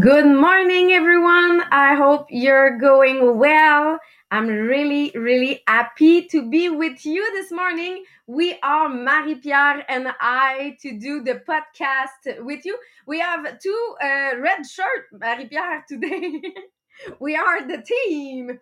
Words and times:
Good 0.00 0.24
morning, 0.24 0.92
everyone. 0.92 1.60
I 1.70 1.94
hope 1.94 2.28
you're 2.30 2.78
going 2.78 3.36
well. 3.36 3.98
I'm 4.30 4.46
really, 4.46 5.12
really 5.14 5.62
happy 5.66 6.22
to 6.28 6.48
be 6.48 6.70
with 6.70 7.04
you 7.04 7.30
this 7.32 7.52
morning. 7.52 8.04
We 8.26 8.58
are 8.62 8.88
Marie 8.88 9.34
Pierre 9.34 9.84
and 9.90 10.08
I 10.18 10.78
to 10.80 10.98
do 10.98 11.22
the 11.22 11.42
podcast 11.46 12.42
with 12.46 12.64
you. 12.64 12.78
We 13.06 13.18
have 13.20 13.58
two 13.58 13.94
uh, 14.02 14.38
red 14.38 14.64
shirt, 14.64 15.04
Marie 15.12 15.48
Pierre, 15.48 15.84
today. 15.86 16.40
we 17.20 17.36
are 17.36 17.66
the 17.68 17.82
team. 17.82 18.58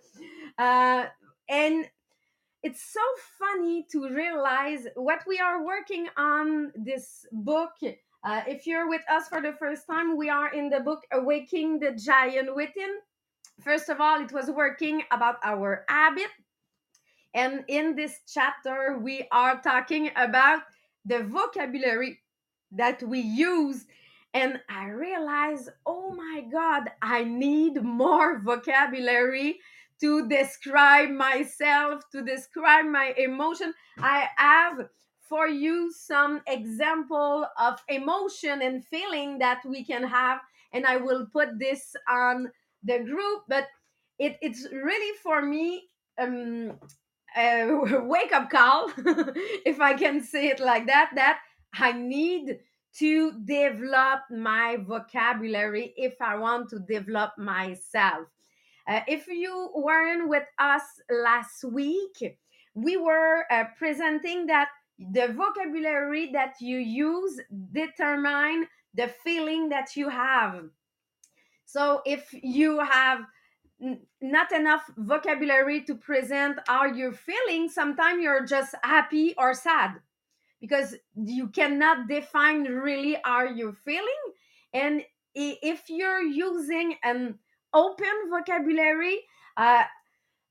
Uh, 0.59 1.05
and 1.49 1.85
it's 2.65 2.83
so 2.83 3.01
funny 3.39 3.87
to 3.93 4.09
realize 4.09 4.89
what 4.97 5.21
we 5.29 5.39
are 5.39 5.65
working 5.65 6.09
on 6.17 6.73
this 6.75 7.27
book 7.31 7.75
uh, 8.25 8.43
if 8.47 8.67
you're 8.67 8.89
with 8.89 9.03
us 9.11 9.29
for 9.29 9.41
the 9.41 9.53
first 9.53 9.87
time, 9.87 10.17
we 10.17 10.29
are 10.29 10.53
in 10.53 10.69
the 10.69 10.81
book 10.81 11.03
Awaking 11.13 11.79
the 11.79 11.93
Giant 11.93 12.55
Within. 12.55 12.99
First 13.63 13.89
of 13.89 14.01
all, 14.01 14.21
it 14.21 14.33
was 14.33 14.51
working 14.51 15.03
about 15.11 15.37
our 15.45 15.85
habit. 15.89 16.31
And 17.35 17.65
in 17.69 17.95
this 17.95 18.21
chapter, 18.27 18.99
we 19.01 19.29
are 19.31 19.61
talking 19.61 20.11
about 20.17 20.63
the 21.05 21.23
vocabulary 21.23 22.21
that 22.73 23.03
we 23.03 23.21
use. 23.21 23.87
And 24.35 24.61
I 24.69 24.89
realized, 24.89 25.71
oh 25.87 26.13
my 26.13 26.45
God, 26.51 26.91
I 27.01 27.25
need 27.25 27.83
more 27.83 28.41
vocabulary 28.41 29.59
to 30.01 30.29
describe 30.29 31.11
myself, 31.11 32.03
to 32.13 32.23
describe 32.23 32.87
my 32.87 33.15
emotion. 33.17 33.75
I 33.99 34.29
have 34.37 34.89
for 35.29 35.47
you 35.47 35.93
some 35.93 36.41
example 36.47 37.47
of 37.59 37.79
emotion 37.89 38.63
and 38.63 38.85
feeling 38.85 39.39
that 39.39 39.61
we 39.65 39.85
can 39.85 40.03
have 40.03 40.41
and 40.73 40.87
i 40.87 40.97
will 40.97 41.27
put 41.33 41.59
this 41.59 41.95
on 42.09 42.51
the 42.83 42.99
group 43.01 43.43
but 43.49 43.67
it, 44.19 44.37
it's 44.41 44.67
really 44.73 45.17
for 45.23 45.43
me 45.43 45.85
um, 46.19 46.73
a 47.37 47.67
wake 48.03 48.33
up 48.33 48.51
call 48.51 48.91
if 49.67 49.81
i 49.81 49.95
can 49.95 50.23
say 50.23 50.49
it 50.49 50.61
like 50.61 50.87
that 50.87 51.11
that 51.15 51.41
i 51.75 51.93
need 51.93 52.59
to 52.95 53.33
develop 53.45 54.21
my 54.31 54.77
vocabulary 54.87 55.93
if 55.97 56.21
i 56.21 56.35
want 56.35 56.69
to 56.71 56.79
develop 56.81 57.33
myself. 57.39 58.27
Uh, 58.89 59.01
if 59.07 59.27
you 59.29 59.71
weren't 59.75 60.29
with 60.31 60.47
us 60.59 60.83
last 61.11 61.63
week 61.65 62.39
we 62.75 62.97
were 62.97 63.45
uh, 63.51 63.65
presenting 63.77 64.47
that 64.47 64.69
the 64.99 65.29
vocabulary 65.29 66.31
that 66.33 66.55
you 66.61 66.79
use 66.79 67.41
determine 67.73 68.67
the 68.95 69.09
feeling 69.09 69.69
that 69.69 69.97
you 69.97 70.09
have. 70.09 70.65
So 71.65 72.03
if 72.05 72.29
you 72.33 72.81
have 72.81 73.21
n- 73.81 74.01
not 74.21 74.53
enough 74.53 74.91
vocabulary 74.97 75.83
to 75.83 75.95
present 75.95 76.59
how 76.67 76.87
you're 76.87 77.13
feeling 77.13 77.69
sometimes 77.69 78.23
you're 78.23 78.45
just 78.45 78.75
happy 78.83 79.35
or 79.39 79.55
sad 79.55 80.01
because 80.61 80.97
you 81.15 81.49
cannot 81.49 82.09
define 82.09 82.65
really 82.65 83.19
how 83.25 83.45
you're 83.45 83.73
feeling. 83.85 84.23
And 84.73 85.05
if 85.35 85.89
you're 85.89 86.23
using 86.23 86.97
an 87.05 87.39
open 87.73 88.31
vocabulary 88.31 89.21
uh, 89.57 89.85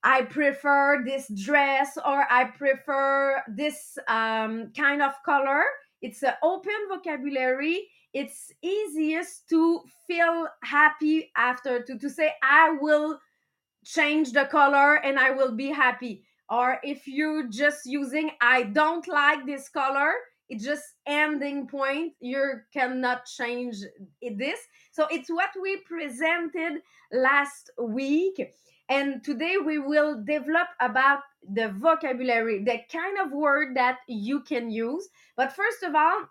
I 0.08 0.22
prefer 0.22 1.04
this 1.04 1.28
dress 1.36 1.98
or 1.98 2.26
I 2.32 2.46
prefer 2.46 3.44
this 3.46 3.98
um, 4.08 4.72
kind 4.74 5.02
of 5.02 5.12
color. 5.26 5.64
It's 6.02 6.24
an 6.24 6.36
open 6.42 6.72
vocabulary. 6.88 7.90
It's 8.14 8.50
easiest 8.62 9.50
to 9.50 9.82
feel 10.08 10.48
happy 10.64 11.30
after 11.36 11.84
to, 11.84 12.00
to 12.00 12.10
say, 12.10 12.32
I 12.42 12.78
will 12.80 13.20
change 13.84 14.32
the 14.32 14.46
color 14.46 14.96
and 14.96 15.20
I 15.20 15.32
will 15.32 15.52
be 15.52 15.72
happy. 15.72 16.24
Or 16.50 16.80
if 16.84 17.06
you're 17.06 17.50
just 17.50 17.86
using, 17.86 18.32
I 18.40 18.64
don't 18.64 19.06
like 19.10 19.46
this 19.46 19.68
color, 19.68 20.14
it's 20.48 20.64
just 20.64 20.86
ending 21.06 21.68
point. 21.68 22.14
You 22.22 22.62
cannot 22.72 23.26
change 23.26 23.76
this. 24.22 24.60
So 24.94 25.06
it's 25.12 25.30
what 25.30 25.50
we 25.62 25.82
presented 25.86 26.82
last 27.12 27.72
week 27.78 28.40
and 28.90 29.24
today 29.24 29.58
we 29.64 29.80
will 29.80 30.24
develop 30.24 30.68
about 30.80 31.20
the 31.50 31.70
vocabulary 31.70 32.64
the 32.64 32.80
kind 32.92 33.18
of 33.20 33.32
word 33.32 33.76
that 33.76 33.98
you 34.08 34.42
can 34.42 34.70
use. 34.70 35.08
But 35.36 35.54
first 35.54 35.84
of 35.84 35.96
all 35.96 36.26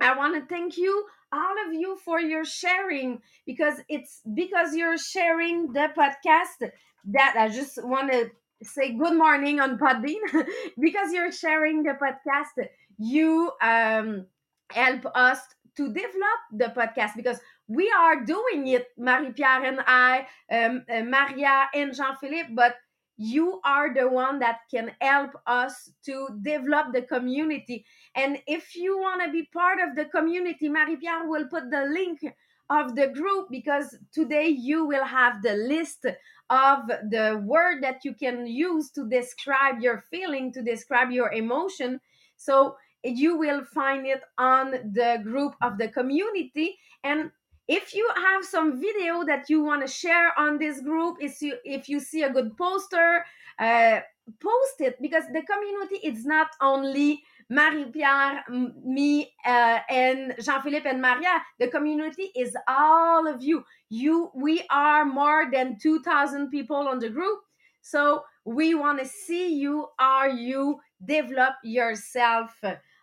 i 0.00 0.14
want 0.16 0.34
to 0.34 0.46
thank 0.54 0.76
you 0.76 1.06
all 1.32 1.54
of 1.66 1.72
you 1.72 1.96
for 2.04 2.20
your 2.20 2.44
sharing 2.44 3.20
because 3.46 3.80
it's 3.88 4.20
because 4.34 4.74
you're 4.74 4.98
sharing 4.98 5.72
the 5.72 5.88
podcast 5.96 6.70
that 7.06 7.34
i 7.38 7.48
just 7.48 7.82
want 7.84 8.12
to 8.12 8.30
say 8.62 8.92
good 8.92 9.14
morning 9.16 9.60
on 9.60 9.78
podbean. 9.78 10.20
Because 10.80 11.12
you're 11.12 11.32
sharing 11.32 11.82
the 11.82 11.92
podcast 12.02 12.66
you 12.98 13.52
um 13.62 14.26
help 14.70 15.04
us 15.14 15.38
to 15.76 15.88
develop 15.92 16.40
the 16.52 16.66
podcast. 16.76 17.16
Because 17.16 17.38
we 17.68 17.90
are 17.90 18.24
doing 18.24 18.68
it, 18.68 18.88
Marie 18.96 19.32
Pierre 19.32 19.64
and 19.64 19.80
I, 19.86 20.26
um, 20.50 20.84
uh, 20.88 21.02
Maria 21.02 21.68
and 21.74 21.94
Jean 21.94 22.16
Philippe, 22.20 22.50
but 22.54 22.76
you 23.16 23.60
are 23.64 23.94
the 23.94 24.08
one 24.08 24.38
that 24.40 24.60
can 24.70 24.92
help 25.00 25.30
us 25.46 25.90
to 26.04 26.28
develop 26.42 26.92
the 26.92 27.02
community. 27.02 27.84
And 28.14 28.38
if 28.46 28.76
you 28.76 28.98
want 28.98 29.22
to 29.24 29.32
be 29.32 29.48
part 29.52 29.78
of 29.80 29.96
the 29.96 30.04
community, 30.04 30.68
Marie 30.68 30.96
Pierre 30.96 31.26
will 31.26 31.46
put 31.48 31.70
the 31.70 31.86
link 31.86 32.20
of 32.68 32.94
the 32.94 33.08
group 33.08 33.48
because 33.50 33.96
today 34.12 34.48
you 34.48 34.86
will 34.86 35.04
have 35.04 35.42
the 35.42 35.54
list 35.54 36.04
of 36.50 36.86
the 37.10 37.42
word 37.44 37.82
that 37.82 38.04
you 38.04 38.14
can 38.14 38.46
use 38.46 38.90
to 38.90 39.08
describe 39.08 39.80
your 39.80 40.04
feeling, 40.10 40.52
to 40.52 40.62
describe 40.62 41.10
your 41.10 41.32
emotion. 41.32 42.00
So 42.36 42.76
you 43.02 43.38
will 43.38 43.64
find 43.64 44.06
it 44.06 44.22
on 44.36 44.72
the 44.92 45.20
group 45.22 45.54
of 45.62 45.78
the 45.78 45.88
community. 45.88 46.76
And 47.02 47.30
if 47.68 47.94
you 47.94 48.08
have 48.16 48.44
some 48.44 48.80
video 48.80 49.24
that 49.24 49.48
you 49.48 49.62
want 49.62 49.86
to 49.86 49.92
share 49.92 50.38
on 50.38 50.58
this 50.58 50.80
group, 50.80 51.16
if 51.20 51.40
you, 51.42 51.56
if 51.64 51.88
you 51.88 52.00
see 52.00 52.22
a 52.22 52.30
good 52.30 52.56
poster, 52.56 53.24
uh, 53.58 54.00
post 54.40 54.80
it 54.80 55.00
because 55.00 55.24
the 55.32 55.42
community 55.42 55.96
is 56.06 56.24
not 56.24 56.48
only 56.60 57.22
Marie 57.48 57.84
Pierre, 57.86 58.44
me, 58.84 59.32
uh, 59.44 59.78
and 59.88 60.34
Jean 60.40 60.62
Philippe 60.62 60.88
and 60.88 61.00
Maria. 61.00 61.42
The 61.60 61.68
community 61.68 62.32
is 62.34 62.56
all 62.66 63.28
of 63.28 63.40
you. 63.40 63.64
You, 63.88 64.30
we 64.34 64.64
are 64.70 65.04
more 65.04 65.48
than 65.52 65.78
two 65.78 66.02
thousand 66.02 66.50
people 66.50 66.88
on 66.88 66.98
the 66.98 67.08
group, 67.08 67.38
so 67.82 68.24
we 68.44 68.74
want 68.74 68.98
to 68.98 69.06
see 69.06 69.54
you. 69.54 69.86
Are 70.00 70.28
you 70.28 70.80
develop 71.04 71.54
yourself 71.62 72.50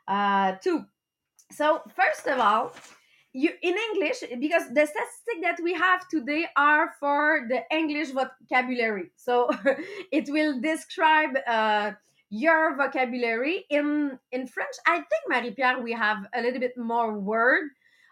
uh, 0.09 0.55
too? 0.61 0.85
So 1.51 1.81
first 1.95 2.27
of 2.27 2.39
all, 2.39 2.75
you 3.33 3.49
in 3.61 3.75
English 3.91 4.23
because 4.39 4.67
the 4.69 4.85
statistics 4.85 5.41
that 5.41 5.59
we 5.63 5.73
have 5.73 6.07
today 6.07 6.45
are 6.55 6.93
for 6.99 7.47
the 7.49 7.61
English 7.75 8.11
vocabulary. 8.11 9.11
So 9.15 9.49
it 10.11 10.29
will 10.29 10.61
describe 10.61 11.31
uh, 11.47 11.91
your 12.29 12.77
vocabulary 12.77 13.65
in 13.69 14.19
in 14.31 14.47
French. 14.47 14.75
I 14.87 14.97
think 14.97 15.23
Marie 15.27 15.51
Pierre 15.51 15.81
we 15.81 15.93
have 15.93 16.27
a 16.33 16.41
little 16.41 16.59
bit 16.59 16.77
more 16.77 17.17
word, 17.17 17.69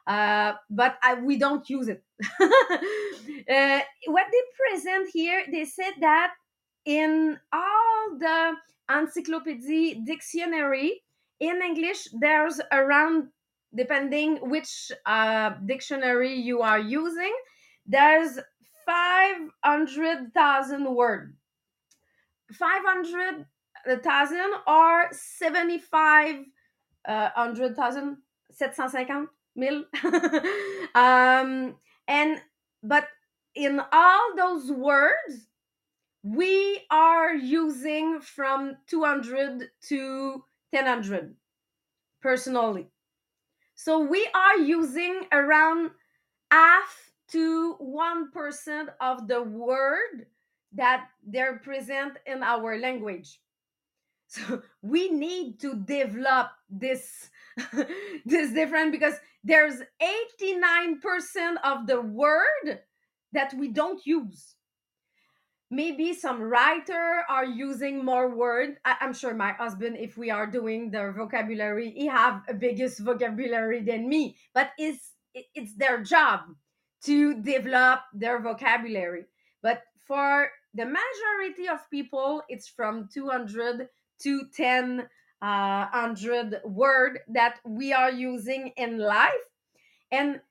uh, 0.08 0.54
but 0.70 0.98
I, 1.04 1.16
we 1.16 1.38
don't 1.38 1.70
use 1.70 1.88
it. 1.88 2.04
uh, 2.42 3.80
what 4.08 4.26
they 4.32 4.44
present 4.60 5.10
here, 5.14 5.44
they 5.52 5.66
said 5.66 5.94
that 6.02 6.34
in 6.86 7.40
all 7.54 8.18
the 8.18 8.54
encyclopedia 8.90 10.02
dictionary 10.04 11.04
in 11.40 11.62
English, 11.62 12.08
there's 12.20 12.60
around 12.72 13.30
depending 13.76 14.38
which 14.50 14.92
uh, 15.06 15.52
dictionary 15.66 16.34
you 16.34 16.62
are 16.62 16.80
using, 16.80 17.34
there's 17.86 18.40
500,000 18.86 20.96
words. 20.96 21.36
500,000 22.54 24.40
or 24.68 25.08
75 25.12 26.36
uh, 27.08 27.30
100,000, 27.36 28.18
750 28.52 29.32
mil. 29.56 29.86
um, 30.96 31.76
and, 32.08 32.42
but 32.84 33.08
in 33.56 33.82
all 33.92 34.36
those 34.36 34.72
words, 34.72 35.48
we 36.24 36.82
are 36.92 37.34
using 37.34 38.22
from 38.22 38.78
200 38.88 39.70
to 39.88 40.44
1000 40.72 41.36
personally. 42.22 42.91
So 43.84 43.98
we 43.98 44.30
are 44.36 44.58
using 44.58 45.24
around 45.32 45.90
half 46.52 47.12
to 47.30 47.78
1% 47.82 48.88
of 49.02 49.28
the 49.28 49.42
word 49.42 50.28
that 50.74 51.08
they're 51.26 51.58
present 51.58 52.14
in 52.28 52.44
our 52.44 52.78
language. 52.78 53.40
so 54.28 54.62
we 54.84 55.10
need 55.10 55.60
to 55.62 55.74
develop 55.74 56.52
this 56.70 57.32
this 58.24 58.54
different 58.54 58.92
because 58.92 59.16
there's 59.44 59.82
89% 60.00 61.56
of 61.64 61.88
the 61.88 62.02
word 62.02 62.82
that 63.34 63.52
we 63.56 63.70
don't 63.70 64.06
use 64.06 64.54
maybe 65.72 66.14
some 66.14 66.42
writer 66.42 67.24
are 67.30 67.46
using 67.46 68.04
more 68.04 68.30
word 68.36 68.76
I, 68.84 68.98
am 69.00 69.14
sure 69.14 69.34
my 69.34 69.54
husband 69.54 69.96
if 69.98 70.18
we 70.18 70.30
are 70.30 70.46
doing 70.46 70.92
the 70.92 71.14
vocabulary 71.16 71.92
he 71.92 72.06
have 72.08 72.44
a 72.50 72.54
biggest 72.54 73.00
vocabulary 73.00 73.82
than 73.82 74.08
me. 74.08 74.36
But 74.54 74.72
it's 74.78 75.14
it's 75.34 75.74
their 75.76 76.04
job 76.04 76.42
to 77.06 77.42
develop 77.42 78.02
their 78.14 78.40
vocabulary. 78.42 79.26
But 79.64 79.84
for 80.06 80.50
the 80.74 80.86
majority 80.86 81.70
of 81.70 81.90
people 81.90 82.44
it's 82.50 82.68
from 82.68 83.08
200 83.14 83.88
to 84.24 84.42
10 84.54 85.08
uh, 85.42 85.86
hundred 85.88 86.62
word 86.66 87.20
that 87.30 87.60
we 87.66 87.94
are 87.94 88.12
using 88.12 88.74
in 88.76 89.00
life. 89.00 89.48
And 90.12 90.42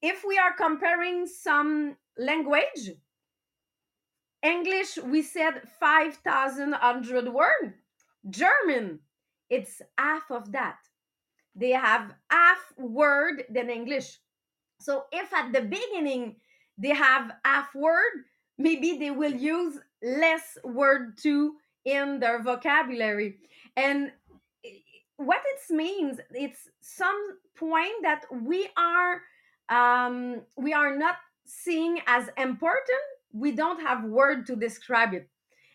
if 0.00 0.24
we 0.26 0.38
are 0.38 0.54
comparing 0.54 1.26
some 1.26 1.96
language 2.16 2.94
english 4.42 4.98
we 4.98 5.22
said 5.22 5.62
5100 5.80 7.28
word. 7.32 7.74
German 8.28 9.00
it's 9.50 9.82
half 9.98 10.30
of 10.30 10.52
that. 10.52 10.78
They 11.54 11.70
have 11.70 12.14
half 12.30 12.72
word 12.78 13.44
than 13.50 13.70
english. 13.70 14.18
So 14.80 15.04
if 15.12 15.32
at 15.32 15.52
the 15.52 15.62
beginning 15.62 16.36
they 16.78 16.94
have 16.94 17.32
half 17.44 17.74
word 17.74 18.24
maybe 18.58 18.98
they 18.98 19.10
will 19.10 19.34
use 19.34 19.78
less 20.02 20.58
word 20.64 21.18
too 21.18 21.56
in 21.84 22.20
their 22.20 22.42
vocabulary. 22.42 23.38
And 23.76 24.12
what 25.16 25.40
it 25.44 25.74
means 25.74 26.20
it's 26.32 26.68
some 26.80 27.38
point 27.56 28.02
that 28.02 28.24
we 28.30 28.68
are 28.76 29.22
um, 29.68 30.42
we 30.56 30.72
are 30.74 30.96
not 30.96 31.16
seeing 31.46 32.00
as 32.06 32.28
important 32.36 33.06
we 33.32 33.52
don't 33.52 33.80
have 33.80 34.04
word 34.04 34.46
to 34.46 34.56
describe 34.56 35.14
it. 35.14 35.28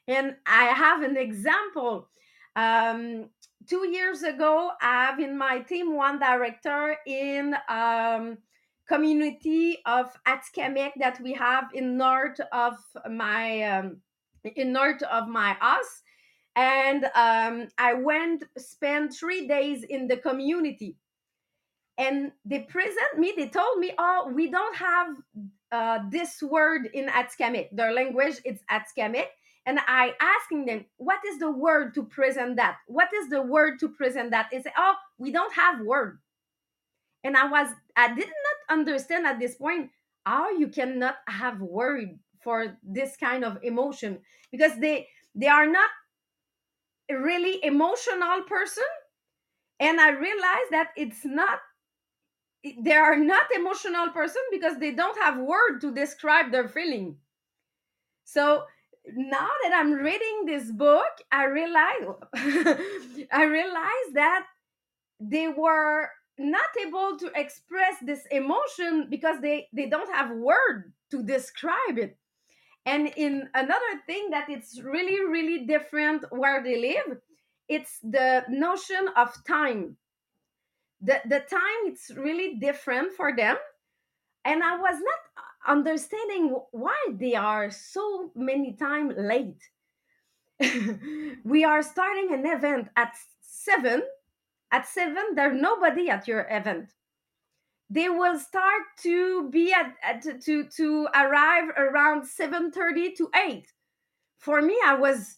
And 0.08 0.36
i 0.46 0.66
have 0.66 1.02
an 1.02 1.18
example. 1.18 2.10
Um, 2.56 3.30
two 3.68 3.88
years 3.88 4.24
ago 4.24 4.72
i 4.82 5.06
have 5.06 5.20
in 5.20 5.38
my 5.38 5.60
team 5.60 5.96
one 5.96 6.18
director 6.20 6.96
in 7.06 7.54
um, 7.70 8.38
community 8.88 9.80
of 9.86 10.06
Atikamekw 10.26 10.94
that 11.00 11.20
we 11.22 11.34
have 11.34 11.66
in 11.74 11.98
north 11.98 12.40
of 12.52 12.76
my 13.10 13.62
um, 13.64 13.98
in 14.56 14.72
north 14.72 15.04
of 15.04 15.28
my 15.28 15.54
house. 15.60 16.02
And 16.56 17.06
um, 17.16 17.68
i 17.78 17.94
went 17.94 18.44
spend 18.58 19.14
three 19.14 19.48
days 19.48 19.84
in 19.84 20.08
the 20.08 20.18
community. 20.18 20.96
And 22.00 22.32
they 22.46 22.60
present 22.60 23.18
me 23.18 23.34
they 23.36 23.50
told 23.50 23.80
me 23.80 23.92
oh 23.98 24.32
we 24.34 24.50
don't 24.50 24.76
have 24.76 25.08
uh, 25.72 26.00
this 26.10 26.42
word 26.42 26.90
in 26.94 27.08
Atikamekw 27.08 27.70
their 27.72 27.94
language 27.94 28.36
it's 28.46 28.64
Atikamekw 28.72 29.26
and 29.66 29.80
i 29.88 30.14
asking 30.22 30.66
them 30.66 30.86
what 30.98 31.20
is 31.28 31.40
the 31.40 31.52
word 31.52 31.94
to 31.96 32.04
present 32.04 32.56
that? 32.58 32.78
What 32.88 33.10
is 33.14 33.30
the 33.30 33.42
word 33.42 33.80
to 33.82 33.90
present 33.90 34.32
that? 34.32 34.48
They 34.52 34.62
say 34.62 34.72
oh 34.78 34.96
we 35.18 35.32
don't 35.32 35.54
have 35.54 35.82
word. 35.82 36.20
And 37.24 37.36
i 37.38 37.48
was 37.48 37.70
i 37.96 38.08
did 38.10 38.28
not 38.28 38.80
understand 38.80 39.28
at 39.28 39.40
this 39.40 39.56
point 39.56 39.92
how 40.26 40.52
you 40.52 40.70
cannot 40.70 41.18
have 41.28 41.62
word 41.62 42.20
for 42.42 42.78
this 42.84 43.18
kind 43.18 43.44
of 43.44 43.58
emotion. 43.64 44.20
Because 44.52 44.80
they 44.80 45.08
they 45.36 45.48
are 45.48 45.68
not 45.68 45.90
a 47.10 47.16
really 47.18 47.64
emotional 47.64 48.44
person. 48.48 48.86
And 49.80 50.00
i 50.00 50.12
realized 50.12 50.72
that 50.72 50.90
it's 50.96 51.26
not 51.26 51.60
they 52.80 52.94
are 52.96 53.16
not 53.18 53.46
emotional 53.56 54.10
person 54.10 54.42
because 54.52 54.78
they 54.80 54.92
don't 54.92 55.18
have 55.22 55.40
word 55.40 55.80
to 55.82 55.94
describe 55.94 56.52
their 56.52 56.68
feeling. 56.68 57.18
So 58.26 58.64
now 59.16 59.48
that 59.64 59.74
i'm 59.74 59.94
reading 59.94 60.46
this 60.46 60.70
book 60.72 61.08
i 61.32 61.46
realize 61.46 62.04
i 63.32 63.44
realized 63.44 64.14
that 64.16 64.46
they 65.20 65.48
were 65.48 66.10
not 66.38 66.70
able 66.86 67.18
to 67.18 67.32
express 67.36 67.96
this 68.02 68.26
emotion 68.32 69.08
because 69.10 69.42
they 69.42 69.68
they 69.74 69.88
don't 69.88 70.14
have 70.14 70.32
word 70.32 70.94
to 71.10 71.24
describe 71.24 71.98
it. 71.98 72.18
And 72.86 73.12
in 73.18 73.50
another 73.56 74.02
thing 74.06 74.30
that 74.32 74.50
it's 74.50 74.80
really 74.82 75.26
really 75.26 75.66
different 75.66 76.26
where 76.32 76.64
they 76.64 76.80
live 76.80 77.18
it's 77.68 78.00
the 78.04 78.44
notion 78.50 79.10
of 79.18 79.34
time 79.46 79.98
the 81.02 81.22
the 81.26 81.40
time 81.40 81.82
it's 81.86 82.12
really 82.16 82.56
different 82.56 83.14
for 83.14 83.36
them. 83.36 83.58
And 84.46 84.64
i 84.64 84.78
was 84.78 84.96
not 84.96 85.46
understanding 85.68 86.56
why 86.72 86.98
they 87.12 87.36
are 87.36 87.70
so 87.70 88.32
many 88.36 88.74
time 88.74 89.14
late. 89.18 89.62
We 91.44 91.66
are 91.66 91.84
starting 91.84 92.34
an 92.34 92.46
event 92.46 92.90
at 92.96 93.16
7 93.42 94.02
at 94.72 94.88
7 94.88 95.16
there's 95.36 95.62
nobody 95.62 96.10
at 96.10 96.28
your 96.28 96.48
event. 96.50 96.94
They 97.90 98.10
will 98.10 98.38
start 98.38 98.84
to 99.04 99.50
be 99.50 99.72
at, 99.72 99.96
at 100.04 100.42
to 100.42 100.66
to 100.66 101.08
arrive 101.16 101.70
around 101.78 102.24
7:30 102.24 103.16
to 103.18 103.30
8 103.34 103.72
for 104.38 104.62
me 104.62 104.78
i 104.86 104.94
was 104.94 105.38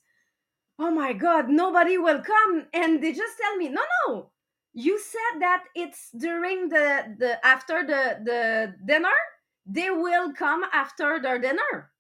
oh 0.79 0.91
my 0.91 1.13
god 1.13 1.49
nobody 1.49 1.97
will 1.97 2.21
come. 2.21 2.67
And 2.73 3.03
they 3.03 3.11
just 3.13 3.37
tell 3.37 3.55
me 3.57 3.69
no 3.69 3.83
no 4.07 4.31
you 4.79 4.99
said 4.99 5.41
that 5.41 5.63
it's 5.75 6.09
during 6.11 6.69
the 6.69 7.15
the 7.17 7.45
after 7.45 7.85
the 7.85 8.19
the 8.23 8.75
dinner? 8.85 9.17
They 9.65 9.89
will 9.91 10.33
come 10.33 10.63
after 10.73 11.19
their 11.21 11.39
dinner. 11.39 11.91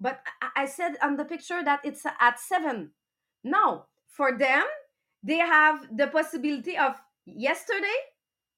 But 0.00 0.20
i, 0.54 0.66
said 0.66 0.96
on 1.02 1.16
the 1.16 1.24
picture 1.24 1.62
that 1.64 1.80
it's 1.84 2.06
at 2.06 2.38
7 2.38 2.90
no 3.42 3.86
for 4.06 4.38
them 4.38 4.64
they 5.22 5.38
have 5.38 5.88
the 5.96 6.06
possibility 6.06 6.78
of 6.78 6.94
yesterday 7.26 7.98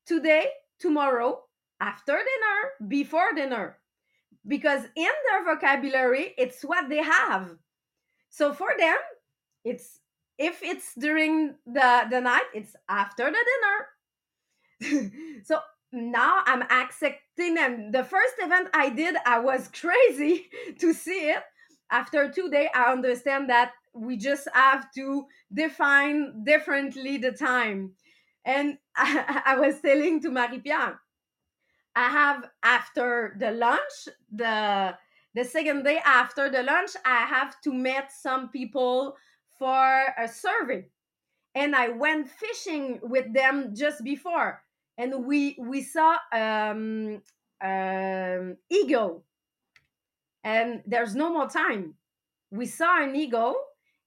today 0.06 0.48
tomorrow 0.78 1.40
after 1.80 2.12
dinner 2.12 2.88
before 2.88 3.32
dinner. 3.34 3.78
Because 4.46 4.84
in 4.96 5.14
their 5.30 5.44
vocabulary 5.54 6.34
it's 6.36 6.62
what 6.62 6.88
they 6.88 7.02
have. 7.02 7.56
So 8.28 8.52
for 8.52 8.68
them 8.78 8.96
it's 9.64 9.99
if 10.40 10.62
it's 10.62 10.94
during 10.94 11.54
the 11.66 12.06
the 12.10 12.20
night 12.20 12.48
it's 12.54 12.74
after 12.88 13.30
the 13.30 13.44
dinner. 13.50 13.76
So 15.44 15.60
now 15.92 16.42
i'm 16.46 16.62
accepting 16.62 17.54
them. 17.54 17.92
The 17.92 18.04
first 18.04 18.34
event 18.38 18.68
i 18.74 18.88
did 18.88 19.16
i 19.26 19.38
was 19.38 19.68
crazy 19.80 20.48
to 20.80 20.92
see 20.94 21.30
it. 21.30 21.44
After 21.90 22.30
two 22.30 22.48
days 22.50 22.70
i 22.74 22.90
understand 22.90 23.50
that 23.50 23.72
we 23.92 24.16
just 24.16 24.48
have 24.54 24.90
to 24.94 25.26
define 25.52 26.44
differently 26.44 27.18
the 27.18 27.32
time. 27.32 27.92
And 28.44 28.78
I, 28.96 29.42
I 29.52 29.58
was 29.58 29.80
telling 29.80 30.22
to 30.22 30.30
Marie-Pierre, 30.30 31.00
I 31.94 32.08
have 32.08 32.48
after 32.62 33.36
the 33.38 33.50
lunch, 33.50 34.08
the 34.32 34.96
the 35.34 35.44
second 35.44 35.84
day 35.84 35.98
after 36.04 36.48
the 36.50 36.62
lunch, 36.62 36.90
I 37.04 37.18
have 37.26 37.60
to 37.62 37.72
meet 37.72 38.10
some 38.10 38.48
people 38.48 39.16
for 39.60 40.14
a 40.18 40.26
survey. 40.26 40.88
And 41.54 41.76
I 41.76 41.90
went 41.90 42.30
fishing 42.30 43.00
with 43.04 43.32
them 43.34 43.76
just 43.76 44.04
before. 44.04 44.64
And 44.98 45.26
we 45.26 45.56
we 45.60 45.82
saw 45.82 46.16
um, 46.32 47.22
um 47.62 48.56
eagle. 48.70 49.24
And 50.44 50.82
there's 50.86 51.14
no 51.14 51.32
more 51.32 51.48
time. 51.48 51.94
We 52.50 52.66
saw 52.66 53.02
an 53.04 53.14
eagle 53.14 53.54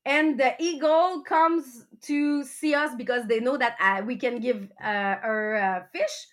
and 0.05 0.39
the 0.39 0.55
eagle 0.59 1.23
comes 1.23 1.85
to 2.01 2.43
see 2.43 2.75
us 2.75 2.95
because 2.95 3.27
they 3.27 3.39
know 3.39 3.57
that 3.57 3.77
uh, 3.79 4.01
we 4.05 4.17
can 4.17 4.39
give 4.39 4.69
uh, 4.83 5.15
our 5.23 5.55
uh, 5.55 5.83
fish 5.93 6.27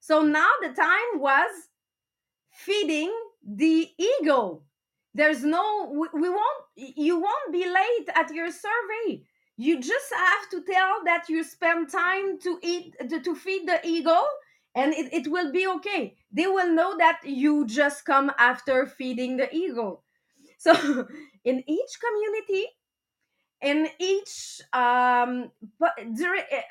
so 0.00 0.22
now 0.22 0.48
the 0.62 0.68
time 0.68 1.20
was 1.20 1.50
feeding 2.52 3.12
the 3.44 3.88
eagle 3.98 4.64
there's 5.14 5.44
no 5.44 5.90
we, 5.92 6.20
we 6.20 6.28
won't 6.28 6.64
you 6.76 7.18
won't 7.20 7.52
be 7.52 7.66
late 7.66 8.08
at 8.14 8.32
your 8.34 8.50
survey. 8.50 9.22
You 9.56 9.80
just 9.80 10.12
have 10.14 10.50
to 10.50 10.62
tell 10.72 11.04
that 11.04 11.28
you 11.28 11.42
spend 11.42 11.90
time 11.90 12.38
to 12.40 12.58
eat 12.62 12.94
to, 13.24 13.34
feed 13.34 13.66
the 13.68 13.80
eagle 13.84 14.26
and 14.74 14.94
it, 14.94 15.12
it 15.12 15.28
will 15.30 15.50
be 15.52 15.66
okay. 15.66 16.16
They 16.32 16.46
will 16.46 16.72
know 16.72 16.96
that 16.98 17.20
you 17.24 17.66
just 17.66 18.04
come 18.04 18.30
after 18.38 18.86
feeding 18.86 19.36
the 19.36 19.52
eagle 19.54 20.04
so 20.58 20.72
in 21.44 21.64
each 21.68 21.92
community 22.00 22.66
in 23.62 23.88
each 23.98 24.60
um 24.72 25.50
but 25.78 25.94
during 26.16 26.42
eh, 26.50 26.62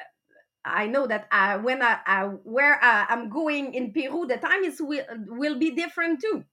I 0.65 0.87
know 0.87 1.07
that 1.07 1.27
uh, 1.31 1.59
when 1.59 1.81
I, 1.81 1.99
I 2.05 2.23
where 2.43 2.83
uh, 2.83 3.05
I'm 3.09 3.29
going 3.29 3.73
in 3.73 3.93
Peru, 3.93 4.25
the 4.27 4.37
time 4.37 4.63
is 4.65 4.81
will, 4.81 5.05
will 5.27 5.57
be 5.57 5.71
different 5.71 6.21
too. 6.21 6.43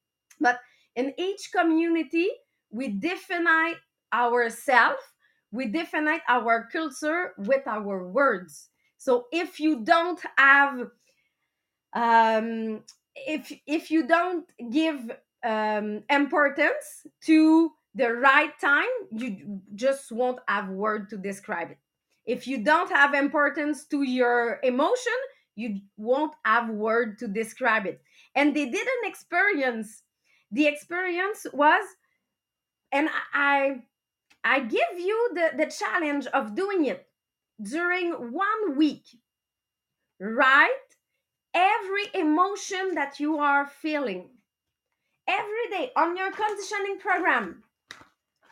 But 0.40 0.60
in 0.96 1.12
each 1.18 1.50
community, 1.52 2.28
we 2.70 2.88
define 2.88 3.74
ourselves 4.12 5.02
we 5.54 5.66
define 5.66 6.20
our 6.28 6.68
culture 6.72 7.32
with 7.38 7.66
our 7.68 8.08
words. 8.08 8.70
So 8.98 9.26
if 9.30 9.60
you 9.60 9.84
don't 9.84 10.20
have 10.36 10.88
um, 11.94 12.82
if 13.14 13.52
if 13.64 13.90
you 13.92 14.08
don't 14.08 14.46
give 14.72 14.98
um, 15.44 16.02
importance 16.10 17.06
to 17.26 17.70
the 17.94 18.12
right 18.14 18.50
time 18.60 18.92
you 19.12 19.60
just 19.76 20.10
won't 20.10 20.40
have 20.48 20.68
word 20.70 21.08
to 21.10 21.16
describe 21.16 21.70
it. 21.70 21.78
If 22.26 22.48
you 22.48 22.64
don't 22.64 22.90
have 22.90 23.14
importance 23.14 23.84
to 23.92 24.02
your 24.02 24.58
emotion 24.64 25.18
you 25.54 25.82
won't 25.96 26.34
have 26.44 26.68
word 26.68 27.16
to 27.20 27.28
describe 27.28 27.86
it. 27.86 28.00
And 28.34 28.56
they 28.56 28.64
did 28.64 28.86
an 28.88 29.04
experience 29.04 30.02
the 30.54 30.66
experience 30.66 31.46
was 31.52 31.84
and 32.92 33.08
i 33.32 33.82
i 34.44 34.60
give 34.60 34.98
you 34.98 35.30
the 35.34 35.50
the 35.56 35.70
challenge 35.70 36.26
of 36.28 36.54
doing 36.54 36.86
it 36.86 37.06
during 37.62 38.12
one 38.32 38.76
week 38.76 39.04
write 40.20 40.90
every 41.54 42.06
emotion 42.14 42.94
that 42.94 43.20
you 43.20 43.38
are 43.38 43.66
feeling 43.66 44.28
every 45.28 45.66
day 45.70 45.90
on 45.96 46.16
your 46.16 46.30
conditioning 46.32 46.98
program 46.98 47.62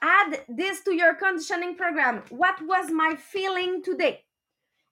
add 0.03 0.41
this 0.49 0.83
to 0.83 0.95
your 0.95 1.15
conditioning 1.15 1.77
program. 1.77 2.23
What 2.31 2.57
was 2.67 2.91
my 2.91 3.15
feeling 3.17 3.83
today? 3.83 4.25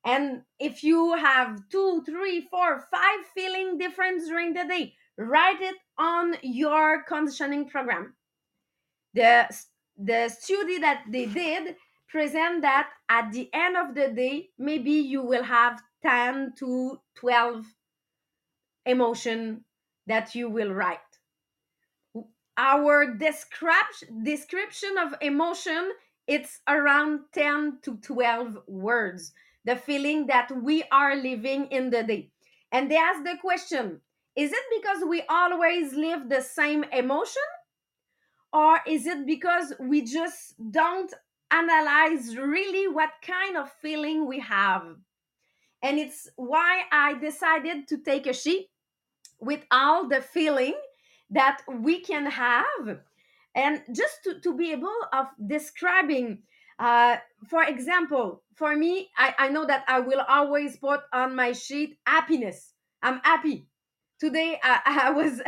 And 0.06 0.42
if 0.58 0.82
you 0.82 1.14
have 1.14 1.68
two 1.68 2.02
three 2.06 2.40
four 2.40 2.86
five 2.90 3.20
feeling 3.34 3.76
different 3.76 4.26
during 4.26 4.54
the 4.54 4.64
day 4.64 4.94
write 5.20 5.60
it 5.60 5.76
on 5.98 6.34
your 6.42 7.02
conditioning 7.02 7.68
program. 7.68 8.14
The 9.14 9.48
the 9.96 10.28
study 10.28 10.78
that 10.78 11.04
they 11.10 11.26
did 11.26 11.76
present 12.08 12.62
that 12.62 12.88
at 13.08 13.30
the 13.32 13.50
end 13.52 13.76
of 13.76 13.94
the 13.94 14.08
day 14.08 14.48
maybe 14.58 14.92
you 14.92 15.22
will 15.22 15.42
have 15.42 15.80
10 16.02 16.54
to 16.58 16.98
12 17.16 17.66
emotion 18.86 19.64
that 20.06 20.34
you 20.34 20.48
will 20.48 20.72
write. 20.72 20.98
Our 22.56 23.14
description 23.14 24.24
description 24.24 24.96
of 24.98 25.14
emotion 25.20 25.92
it's 26.26 26.60
around 26.68 27.20
10 27.34 27.80
to 27.82 27.96
12 27.96 28.58
words 28.68 29.32
the 29.64 29.76
feeling 29.76 30.26
that 30.28 30.50
we 30.62 30.82
are 30.90 31.14
living 31.14 31.66
in 31.66 31.90
the 31.90 32.02
day. 32.02 32.30
And 32.72 32.90
they 32.90 32.96
ask 32.96 33.22
the 33.24 33.36
question 33.40 34.00
is 34.40 34.52
it 34.52 34.64
because 34.74 35.04
we 35.06 35.22
always 35.28 35.92
live 35.92 36.30
the 36.30 36.40
same 36.40 36.82
emotion? 36.84 37.48
Or 38.54 38.78
is 38.86 39.06
it 39.06 39.26
because 39.26 39.74
we 39.78 40.00
just 40.00 40.54
don't 40.70 41.12
analyze 41.50 42.38
really 42.38 42.88
what 42.88 43.10
kind 43.20 43.58
of 43.58 43.70
feeling 43.82 44.26
we 44.26 44.40
have? 44.40 44.84
And 45.82 45.98
it's 45.98 46.28
why 46.36 46.84
i 46.90 47.14
decided 47.18 47.86
to 47.88 47.98
take 47.98 48.26
a 48.26 48.32
sheet 48.32 48.68
with 49.40 49.60
all 49.70 50.08
the 50.08 50.22
feeling 50.22 50.76
that 51.30 51.60
we 51.68 52.00
can 52.00 52.26
have. 52.26 53.00
And 53.54 53.82
just 53.94 54.24
to, 54.24 54.40
to 54.40 54.56
be 54.56 54.72
able 54.72 55.00
of 55.12 55.26
describing 55.46 56.42
uh, 56.78 57.16
for 57.46 57.62
example 57.62 58.42
for 58.54 58.74
me 58.74 59.10
I, 59.18 59.34
I 59.38 59.48
know 59.50 59.66
that 59.66 59.84
i 59.86 60.00
will 60.00 60.22
always 60.26 60.78
put 60.78 61.00
on 61.12 61.36
my 61.36 61.52
sheet 61.52 61.98
happiness. 62.06 62.72
I'm 63.02 63.20
happy 63.22 63.66
today 64.20 64.60
i, 64.62 64.80
I 65.08 65.10
was 65.10 65.40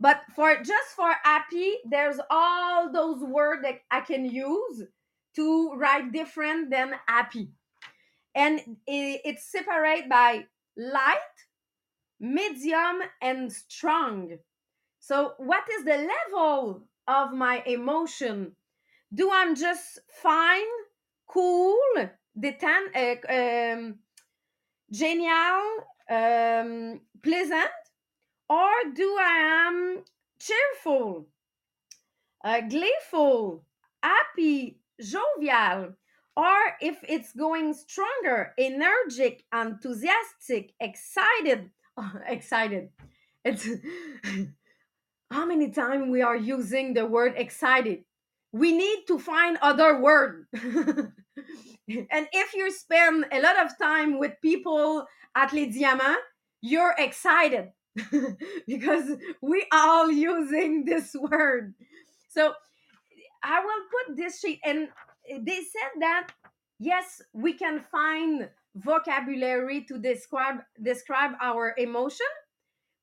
but 0.00 0.22
for 0.34 0.56
just 0.56 0.90
for 0.96 1.12
happy 1.22 1.74
there's 1.90 2.18
all 2.30 2.92
those 2.92 3.22
words 3.22 3.62
that 3.62 3.80
i 3.90 4.00
can 4.00 4.24
use 4.24 4.82
to 5.36 5.72
write 5.74 6.12
different 6.12 6.70
than 6.70 6.92
happy 7.06 7.48
and 8.34 8.60
it, 8.86 9.20
it's 9.24 9.50
separate 9.50 10.08
by 10.08 10.46
light 10.76 11.18
medium 12.20 13.00
and 13.20 13.52
strong. 13.52 14.38
So 15.00 15.32
what 15.38 15.64
is 15.78 15.84
the 15.84 16.08
level 16.30 16.82
of 17.08 17.32
my 17.32 17.62
emotion? 17.66 18.52
Do 19.12 19.30
i'm 19.30 19.54
just 19.54 19.98
fine 20.22 20.72
cool 21.28 21.76
detan 22.38 22.82
uh, 22.96 23.16
um, 23.28 23.98
genial 24.90 25.60
um, 26.08 27.00
pleasant 27.22 27.81
or 28.58 28.72
do 28.94 29.08
i 29.20 29.36
am 29.66 29.76
cheerful 30.46 31.26
uh, 32.44 32.60
gleeful 32.60 33.64
happy 34.02 34.78
jovial? 35.00 35.94
Or 36.34 36.58
if 36.80 36.98
it's 37.02 37.32
going 37.32 37.74
stronger 37.74 38.54
energetic 38.58 39.44
enthusiastic 39.54 40.72
excited 40.80 41.70
oh, 41.96 42.12
excited. 42.26 42.88
It's 43.44 43.68
how 45.30 45.46
many 45.46 45.70
times 45.70 46.10
we 46.10 46.22
are 46.22 46.36
using 46.36 46.94
the 46.94 47.04
word 47.04 47.34
excited? 47.36 48.04
We 48.52 48.72
need 48.72 49.04
to 49.08 49.18
find 49.18 49.58
other 49.60 50.00
word. 50.00 50.46
And 51.88 52.28
if 52.32 52.54
you 52.54 52.70
spend 52.70 53.26
a 53.32 53.40
lot 53.40 53.58
of 53.66 53.76
time 53.76 54.18
with 54.20 54.40
people 54.40 55.04
at 55.34 55.52
les 55.52 55.66
diamants 55.66 56.22
you're 56.62 56.94
excited 56.96 57.72
because 58.66 59.10
we 59.40 59.66
all 59.72 60.10
using 60.10 60.84
this 60.84 61.14
word. 61.14 61.74
So 62.30 62.54
i 63.44 63.58
will 63.58 63.84
put 63.90 64.16
this 64.16 64.38
sheet 64.38 64.60
and 64.64 64.88
they 65.40 65.56
said 65.56 65.90
that 65.98 66.28
yes 66.78 67.20
we 67.32 67.52
can 67.52 67.80
find 67.90 68.48
vocabulary 68.76 69.84
to 69.84 69.98
describe 69.98 70.58
describe 70.80 71.32
our 71.42 71.74
emotion 71.76 72.26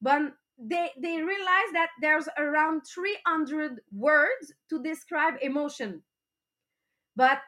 but 0.01 0.31
they 0.59 0.89
they 1.01 1.21
realize 1.21 1.71
that 1.73 1.89
there's 2.01 2.27
around 2.37 2.81
300 2.81 3.79
words 3.93 4.53
to 4.69 4.83
describe 4.83 5.35
emotion. 5.41 6.03
But 7.15 7.39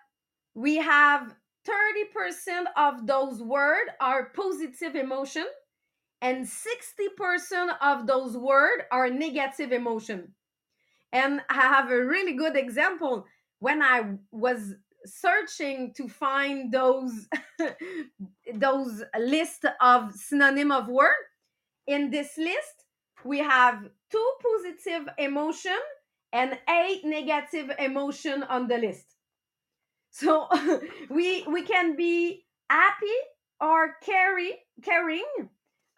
we 0.56 0.78
have 0.78 1.36
30% 1.68 2.66
of 2.78 3.06
those 3.06 3.42
words 3.42 3.92
are 4.00 4.32
positive 4.36 4.96
emotion 4.96 5.46
and 6.22 6.46
60% 6.46 7.78
of 7.82 8.06
those 8.06 8.38
words 8.38 8.84
are 8.92 9.10
negative 9.10 9.72
emotion. 9.72 10.34
And 11.14 11.42
i 11.50 11.56
have 11.56 11.92
a 11.92 12.06
really 12.06 12.34
good 12.34 12.56
example. 12.56 13.26
When 13.60 13.82
i 13.82 14.18
was 14.32 14.76
searching 15.06 15.94
to 15.96 16.08
find 16.08 16.72
those 16.72 17.28
those 18.54 19.04
list 19.20 19.66
of 19.82 20.14
synonym 20.14 20.72
of 20.72 20.88
word 20.88 21.26
in 21.88 22.12
this 22.12 22.38
list 22.38 22.86
we 23.24 23.40
have 23.40 23.90
two 24.12 24.32
positive 24.42 25.08
emotion 25.18 25.78
and 26.34 26.58
eight 26.70 27.02
negative 27.04 27.72
emotion 27.80 28.44
on 28.44 28.68
the 28.68 28.78
list. 28.78 29.06
So 30.12 30.48
we 31.10 31.44
we 31.48 31.64
can 31.64 31.96
be 31.96 32.46
happy 32.70 33.20
or 33.60 33.96
carry 34.04 34.60
caring 34.84 35.26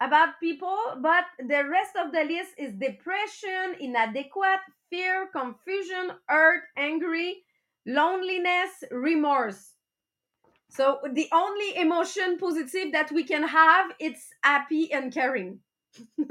about 0.00 0.40
people 0.40 0.76
but 1.00 1.24
the 1.38 1.62
rest 1.68 1.96
of 1.96 2.12
the 2.12 2.24
list 2.24 2.50
is 2.58 2.74
depression 2.74 3.76
inadequate 3.80 4.60
fear 4.90 5.28
confusion 5.32 6.10
hurt 6.28 6.62
angry 6.76 7.44
loneliness 7.86 8.70
remorse. 8.90 9.72
So 10.70 10.98
the 11.12 11.28
only 11.32 11.76
emotion 11.76 12.38
positive 12.38 12.92
that 12.92 13.12
we 13.12 13.24
can 13.24 13.46
have 13.46 13.92
it's 14.00 14.28
happy 14.42 14.92
and 14.92 15.12
caring. 15.12 15.60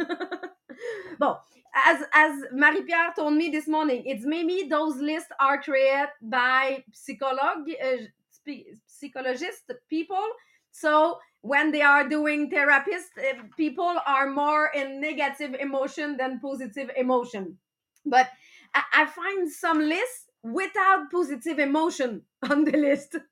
Well 1.20 1.44
as 1.76 2.04
as 2.14 2.44
marie-pierre 2.52 3.14
told 3.16 3.34
me 3.34 3.50
this 3.50 3.68
morning 3.68 4.04
it's 4.06 4.26
maybe 4.26 4.68
those 4.70 4.96
lists 4.98 5.32
are 5.40 5.62
created 5.62 6.10
by 6.22 6.84
psycholog 6.92 7.70
uh, 7.82 8.54
psychologist 8.88 9.72
people. 9.90 10.26
So 10.72 11.20
when 11.44 11.72
they 11.72 11.82
are 11.82 12.08
doing 12.08 12.50
therapist 12.50 13.12
uh, 13.20 13.44
people 13.58 13.96
are 14.08 14.32
more 14.32 14.72
in 14.74 15.02
negative 15.02 15.54
emotion 15.60 16.18
than 16.18 16.40
positive 16.40 16.90
emotion. 16.98 17.60
But 18.06 18.30
I, 18.74 18.84
I 18.94 19.06
find 19.06 19.52
some 19.52 19.80
lists 19.80 20.28
without 20.42 21.12
positive 21.12 21.60
emotion 21.60 22.24
on 22.50 22.64
the 22.66 22.78
list. 22.78 23.18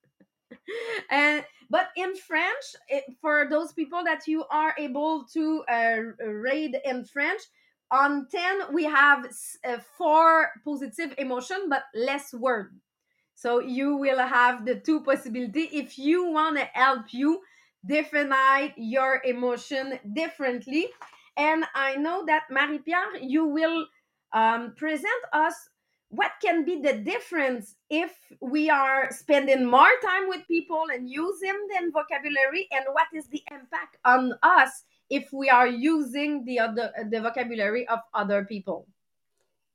And 1.09 1.45
but 1.69 1.89
in 1.95 2.15
french 2.15 2.65
it, 2.89 3.05
for 3.21 3.47
those 3.49 3.71
people 3.73 4.03
that 4.03 4.27
you 4.27 4.43
are 4.51 4.75
able 4.77 5.25
to 5.33 5.63
uh, 5.71 5.97
read 6.25 6.77
in 6.85 7.05
french 7.05 7.41
on 7.89 8.27
10 8.29 8.73
we 8.73 8.83
have 8.83 9.25
uh, 9.65 9.77
four 9.97 10.51
positive 10.65 11.13
emotion 11.17 11.67
but 11.69 11.83
less 11.95 12.33
word. 12.33 12.75
So 13.35 13.59
you 13.59 13.95
will 13.95 14.19
have 14.19 14.65
the 14.65 14.75
two 14.75 15.01
possibility. 15.01 15.63
If 15.71 15.97
you 15.97 16.29
want 16.31 16.57
to 16.57 16.65
help 16.73 17.13
you 17.13 17.41
define 17.85 18.73
your 18.77 19.21
emotion 19.25 19.99
differently. 20.13 20.87
And 21.37 21.63
i 21.73 21.95
know 21.95 22.25
that 22.25 22.43
marie-pierre 22.49 23.17
you 23.21 23.45
will 23.45 23.87
um, 24.33 24.73
present 24.75 25.23
us 25.33 25.55
what 26.09 26.31
can 26.41 26.65
be 26.65 26.81
the 26.81 26.93
difference 26.93 27.75
if 27.89 28.11
we 28.41 28.69
are 28.69 29.09
spending 29.11 29.65
more 29.65 29.95
time 30.03 30.27
with 30.27 30.45
people 30.47 30.83
and 30.93 31.09
using 31.09 31.55
the 31.69 31.89
vocabulary 31.93 32.67
and 32.71 32.83
what 32.91 33.07
is 33.13 33.27
the 33.29 33.41
impact 33.49 33.95
on 34.03 34.33
us 34.43 34.83
if 35.09 35.31
we 35.31 35.49
are 35.49 35.67
using 35.67 36.43
the 36.43 36.59
other 36.59 36.91
the 37.09 37.21
vocabulary 37.21 37.87
of 37.87 37.99
other 38.13 38.43
people? 38.43 38.87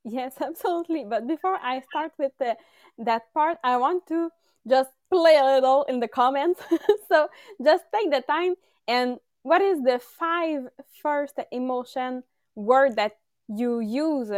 Yes 0.04 0.34
absolutely. 0.40 1.04
But 1.08 1.26
before 1.26 1.56
i 1.62 1.80
start 1.80 2.12
with 2.18 2.32
the, 2.38 2.56
that 2.98 3.32
part 3.32 3.58
i 3.64 3.76
want 3.76 4.06
to 4.08 4.30
just 4.68 4.90
play 5.10 5.36
a 5.36 5.44
little 5.44 5.84
in 5.84 6.00
the 6.00 6.08
comments. 6.08 6.60
So 7.08 7.28
just 7.62 7.84
take 7.94 8.10
the 8.10 8.22
time. 8.22 8.54
And 8.88 9.18
what 9.42 9.62
is 9.62 9.82
the 9.82 10.00
five 10.18 10.66
first 11.02 11.38
emotion 11.52 12.24
word 12.56 12.96
that 12.96 13.12
you 13.48 13.80
use 13.80 14.30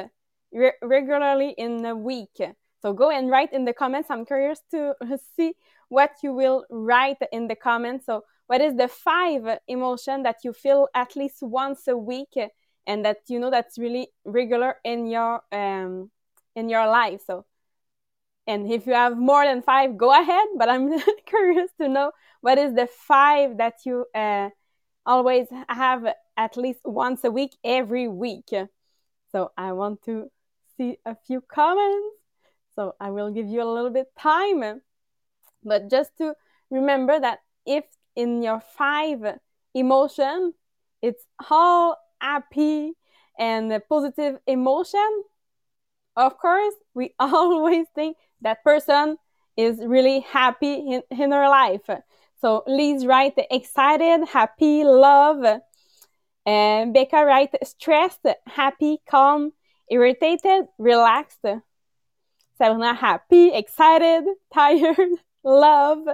re 0.53 0.73
regularly 0.83 1.55
in 1.57 1.85
a 1.85 1.97
week? 1.97 2.37
So 2.83 2.93
go 2.93 3.11
and 3.11 3.31
write 3.31 3.53
in 3.53 3.65
the 3.65 3.73
comments. 3.73 4.11
I'm 4.11 4.27
curious 4.27 4.61
to 4.71 4.95
see 5.37 5.55
what 5.89 6.13
you 6.23 6.33
will 6.35 6.65
write 6.71 7.23
in 7.33 7.49
the 7.49 7.57
comments. 7.57 8.07
So 8.07 8.25
what 8.47 8.61
is 8.61 8.77
the 8.77 8.89
five 8.89 9.59
emotion 9.67 10.23
that 10.23 10.37
you 10.45 10.53
feel 10.53 10.89
at 10.95 11.17
least 11.17 11.43
once 11.43 11.89
a 11.89 11.97
week 11.97 12.35
and 12.87 13.05
that 13.05 13.19
you 13.29 13.39
know 13.39 13.51
that's 13.51 13.79
really 13.79 14.09
regular 14.25 14.77
in 14.85 15.07
your 15.07 15.43
um, 15.53 16.11
in 16.55 16.69
your 16.69 16.87
life? 16.87 17.23
So 17.27 17.45
and 18.49 18.73
if 18.73 18.87
you 18.87 18.95
have 18.95 19.17
more 19.17 19.45
than 19.45 19.63
five 19.63 19.97
go 19.97 20.11
ahead 20.11 20.49
but 20.57 20.69
i'm 20.69 20.91
curious 21.27 21.71
to 21.81 21.89
know 21.89 22.11
what 22.41 22.59
is 22.59 22.75
the 22.75 22.87
five 22.87 23.59
that 23.59 23.75
you 23.85 24.07
uh, 24.15 24.49
always 25.07 25.49
have 25.69 26.07
at 26.37 26.57
least 26.57 26.81
once 26.85 27.25
a 27.25 27.31
week 27.31 27.57
every 27.65 28.09
week? 28.09 28.51
So 29.33 29.51
i 29.57 29.73
want 29.73 30.03
to 30.05 30.31
see 30.77 30.99
a 31.05 31.17
few 31.27 31.41
comments. 31.41 32.17
So 32.77 32.95
i 33.01 33.11
will 33.11 33.31
give 33.31 33.47
you 33.47 33.63
a 33.63 33.71
little 33.73 33.91
bit 33.91 34.07
time. 34.19 34.83
But 35.65 35.91
just 35.91 36.17
to 36.19 36.35
remember 36.71 37.19
that 37.19 37.41
if 37.67 37.85
in 38.15 38.43
your 38.43 38.61
five 38.61 39.39
emotion 39.75 40.55
it's 41.03 41.25
all 41.51 41.97
happy 42.21 42.93
and 43.39 43.81
positive 43.89 44.39
emotion 44.47 45.23
of 46.17 46.37
course 46.39 46.75
we 46.95 47.15
always 47.19 47.87
think 47.95 48.17
that 48.41 48.63
person 48.65 49.17
is 49.57 49.81
really 49.85 50.21
happy 50.21 50.75
in, 50.75 51.03
in 51.11 51.33
her 51.33 51.49
life 51.49 51.89
so 52.41 52.63
Liz 52.67 53.07
write 53.07 53.35
excited 53.51 54.27
happy 54.29 54.85
love 54.85 55.61
and 56.47 56.95
Becca 56.95 57.25
write 57.25 57.55
stressed 57.65 58.27
happy 58.47 58.99
calm 59.09 59.53
irritated 59.91 60.67
relaxed 60.79 61.45
Sabrina 62.57 62.95
happy 62.95 63.53
excited 63.55 64.25
tired 64.55 65.11
love 65.45 66.07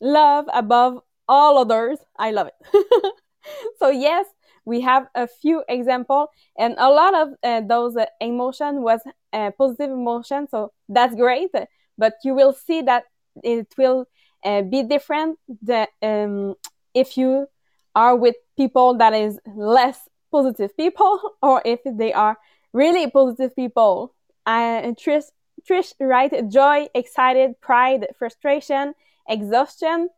love 0.00 0.46
above 0.52 1.00
all 1.28 1.58
others. 1.58 1.98
I 2.16 2.30
love 2.30 2.48
it. 2.48 3.14
so 3.78 3.88
yes, 3.88 4.26
we 4.64 4.80
have 4.80 5.06
a 5.14 5.26
few 5.26 5.62
example 5.68 6.28
and 6.58 6.74
a 6.78 6.90
lot 6.90 7.14
of 7.14 7.28
uh, 7.42 7.60
those 7.60 7.96
uh, 7.96 8.06
emotion 8.20 8.82
was 8.82 9.00
uh, 9.32 9.50
positive 9.58 9.90
emotion. 9.90 10.48
So 10.50 10.72
that's 10.88 11.14
great. 11.14 11.50
But 11.98 12.14
you 12.24 12.34
will 12.34 12.52
see 12.52 12.82
that 12.82 13.04
it 13.42 13.68
will 13.76 14.06
uh, 14.44 14.62
be 14.62 14.82
different 14.82 15.38
that, 15.62 15.90
um, 16.02 16.54
if 16.94 17.16
you 17.16 17.46
are 17.94 18.16
with 18.16 18.36
people 18.56 18.96
that 18.98 19.12
is 19.12 19.38
less 19.54 20.08
positive 20.30 20.76
people 20.76 21.20
or 21.42 21.62
if 21.64 21.80
they 21.84 22.12
are 22.12 22.36
really 22.72 23.10
positive 23.10 23.54
people. 23.54 24.14
Uh, 24.46 24.92
Trish, 24.92 25.24
Trish, 25.68 25.94
right? 26.00 26.32
Joy, 26.50 26.88
excited, 26.94 27.60
pride, 27.60 28.06
frustration, 28.18 28.94
exhaustion. 29.28 30.10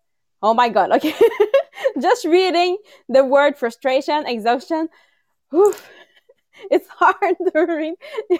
Oh 0.42 0.54
my 0.54 0.68
God. 0.68 0.90
Okay. 0.92 1.14
Just 2.00 2.24
reading 2.24 2.76
the 3.08 3.24
word 3.24 3.56
frustration, 3.56 4.26
exhaustion. 4.26 4.88
Oof, 5.54 5.88
it's 6.70 6.88
hard 6.88 7.36
to 7.54 7.60
read. 7.60 7.94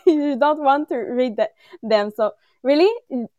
you 0.06 0.36
don't 0.38 0.62
want 0.62 0.88
to 0.88 0.96
read 0.96 1.36
the, 1.36 1.50
them. 1.82 2.10
So 2.14 2.32
really 2.62 2.90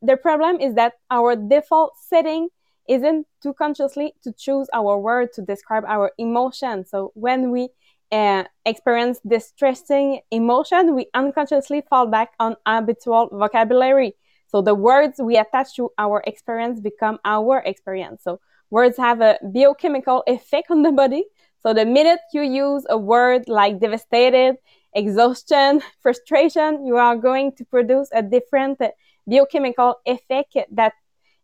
the 0.02 0.18
problem 0.18 0.60
is 0.60 0.76
that 0.76 0.94
our 1.10 1.36
default 1.36 1.94
setting 2.08 2.50
isn't 2.88 3.28
too 3.44 3.54
consciously 3.54 4.14
to 4.24 4.32
choose 4.32 4.68
our 4.74 4.98
word 4.98 5.34
to 5.34 5.42
describe 5.42 5.84
our 5.88 6.12
emotion. 6.18 6.86
So 6.86 7.12
when 7.16 7.52
we 7.52 7.70
uh, 8.12 8.46
experience 8.66 9.20
distressing 9.28 10.22
emotion, 10.32 10.96
we 10.96 11.08
unconsciously 11.14 11.84
fall 11.90 12.08
back 12.08 12.32
on 12.40 12.56
habitual 12.66 13.28
vocabulary. 13.34 14.14
So 14.48 14.62
the 14.62 14.76
words 14.76 15.20
we 15.22 15.36
attach 15.36 15.76
to 15.76 15.90
our 15.98 16.24
experience 16.26 16.80
become 16.80 17.20
our 17.26 17.60
experience. 17.66 18.24
So 18.24 18.40
words 18.70 18.98
have 18.98 19.22
a 19.22 19.38
biochemical 19.44 20.24
effect 20.28 20.72
on 20.72 20.82
the 20.82 20.92
body. 20.92 21.26
So 21.62 21.74
the 21.74 21.86
minute 21.86 22.20
you 22.34 22.42
use 22.42 22.86
a 22.90 22.98
word 22.98 23.48
like 23.48 23.80
devastated, 23.80 24.58
exhaustion, 24.94 25.82
frustration, 26.02 26.86
you 26.86 26.98
are 26.98 27.16
going 27.16 27.54
to 27.54 27.66
produce 27.66 28.10
a 28.14 28.22
different 28.22 28.80
biochemical 29.28 29.96
effect 30.06 30.56
that 30.72 30.94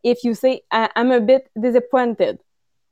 if 0.04 0.24
you 0.24 0.34
say, 0.36 0.62
I'm 0.72 1.12
a 1.12 1.22
bit 1.22 1.50
disappointed, 1.60 2.40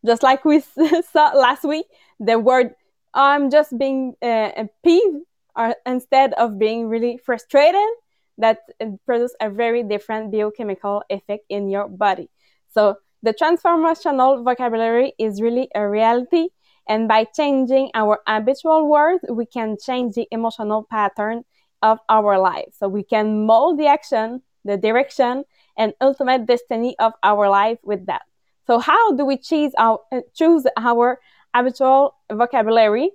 just 0.06 0.24
like 0.24 0.46
we 0.46 0.60
saw 1.12 1.32
last 1.36 1.64
week, 1.64 1.86
the 2.20 2.40
word 2.40 2.74
I'm 3.14 3.50
just 3.50 3.78
being 3.78 4.14
uh, 4.22 4.66
peeved 4.84 5.26
or 5.56 5.76
instead 5.86 6.34
of 6.36 6.58
being 6.58 6.88
really 6.88 7.18
frustrated, 7.18 7.90
that 8.38 8.60
produce 9.06 9.36
a 9.40 9.50
very 9.50 9.84
different 9.84 10.32
biochemical 10.32 11.04
effect 11.10 11.44
in 11.50 11.70
your 11.70 11.88
body. 11.88 12.30
So 12.74 12.98
the 13.24 13.34
transformational 13.34 14.44
vocabulary 14.44 15.14
is 15.18 15.42
really 15.42 15.70
a 15.76 15.88
reality. 15.88 16.50
And 16.88 17.08
by 17.08 17.26
changing 17.26 17.92
our 17.94 18.20
habitual 18.28 18.90
words, 18.90 19.24
we 19.30 19.46
can 19.46 19.78
change 19.84 20.16
the 20.16 20.28
emotional 20.32 20.84
pattern 20.90 21.44
of 21.82 22.00
our 22.10 22.40
life. 22.40 22.74
So 22.78 22.88
we 22.88 23.04
can 23.04 23.46
mold 23.46 23.80
the 23.80 23.88
action, 23.88 24.42
the 24.66 24.78
direction, 24.78 25.44
and 25.78 25.94
ultimate 26.02 26.46
destiny 26.46 26.96
of 27.00 27.14
our 27.24 27.50
life 27.50 27.80
with 27.84 28.06
that. 28.08 28.24
So 28.68 28.80
how 28.80 29.14
do 29.14 29.26
we 29.26 29.38
choose 29.38 29.74
our, 29.78 30.00
choose 30.34 30.66
our 30.78 31.20
habitual 31.54 32.16
vocabulary? 32.32 33.12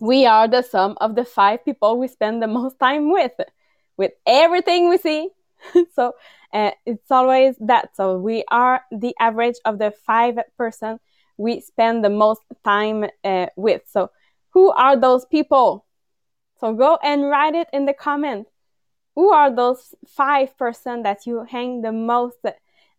We 0.00 0.26
are 0.26 0.46
the 0.46 0.62
sum 0.62 0.96
of 1.00 1.14
the 1.14 1.24
five 1.24 1.64
people 1.64 1.98
we 1.98 2.08
spend 2.08 2.42
the 2.42 2.46
most 2.46 2.78
time 2.78 3.10
with 3.10 3.32
with 3.96 4.12
everything 4.26 4.88
we 4.88 4.96
see. 4.96 5.28
so 5.94 6.14
uh, 6.52 6.70
it's 6.86 7.10
always 7.10 7.56
that. 7.60 7.96
So 7.96 8.18
we 8.18 8.44
are 8.48 8.82
the 8.90 9.14
average 9.18 9.56
of 9.64 9.78
the 9.78 9.92
five 10.06 10.38
person 10.56 11.00
we 11.36 11.60
spend 11.60 12.04
the 12.04 12.10
most 12.10 12.42
time 12.64 13.06
uh, 13.24 13.46
with. 13.56 13.82
So 13.86 14.10
who 14.50 14.70
are 14.72 14.96
those 14.96 15.24
people? 15.24 15.86
So 16.60 16.74
go 16.74 16.98
and 17.02 17.28
write 17.28 17.54
it 17.54 17.68
in 17.72 17.86
the 17.86 17.94
comment. 17.94 18.48
Who 19.14 19.30
are 19.30 19.54
those 19.54 19.94
five 20.06 20.56
person 20.58 21.02
that 21.02 21.26
you 21.26 21.44
hang 21.44 21.82
the 21.82 21.92
most 21.92 22.38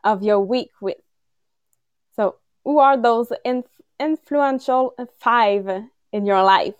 of 0.03 0.23
your 0.23 0.39
week 0.39 0.71
with? 0.81 0.97
So 2.15 2.35
who 2.63 2.79
are 2.79 2.97
those 2.97 3.31
inf 3.45 3.65
influential 3.99 4.93
five 5.19 5.69
in 6.11 6.25
your 6.25 6.43
life? 6.43 6.75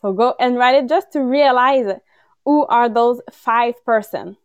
So 0.00 0.12
go 0.12 0.34
and 0.38 0.56
write 0.56 0.84
it 0.84 0.88
just 0.88 1.12
to 1.12 1.20
realize 1.20 1.92
who 2.44 2.64
are 2.66 2.88
those 2.88 3.20
five 3.32 3.84
person. 3.84 4.36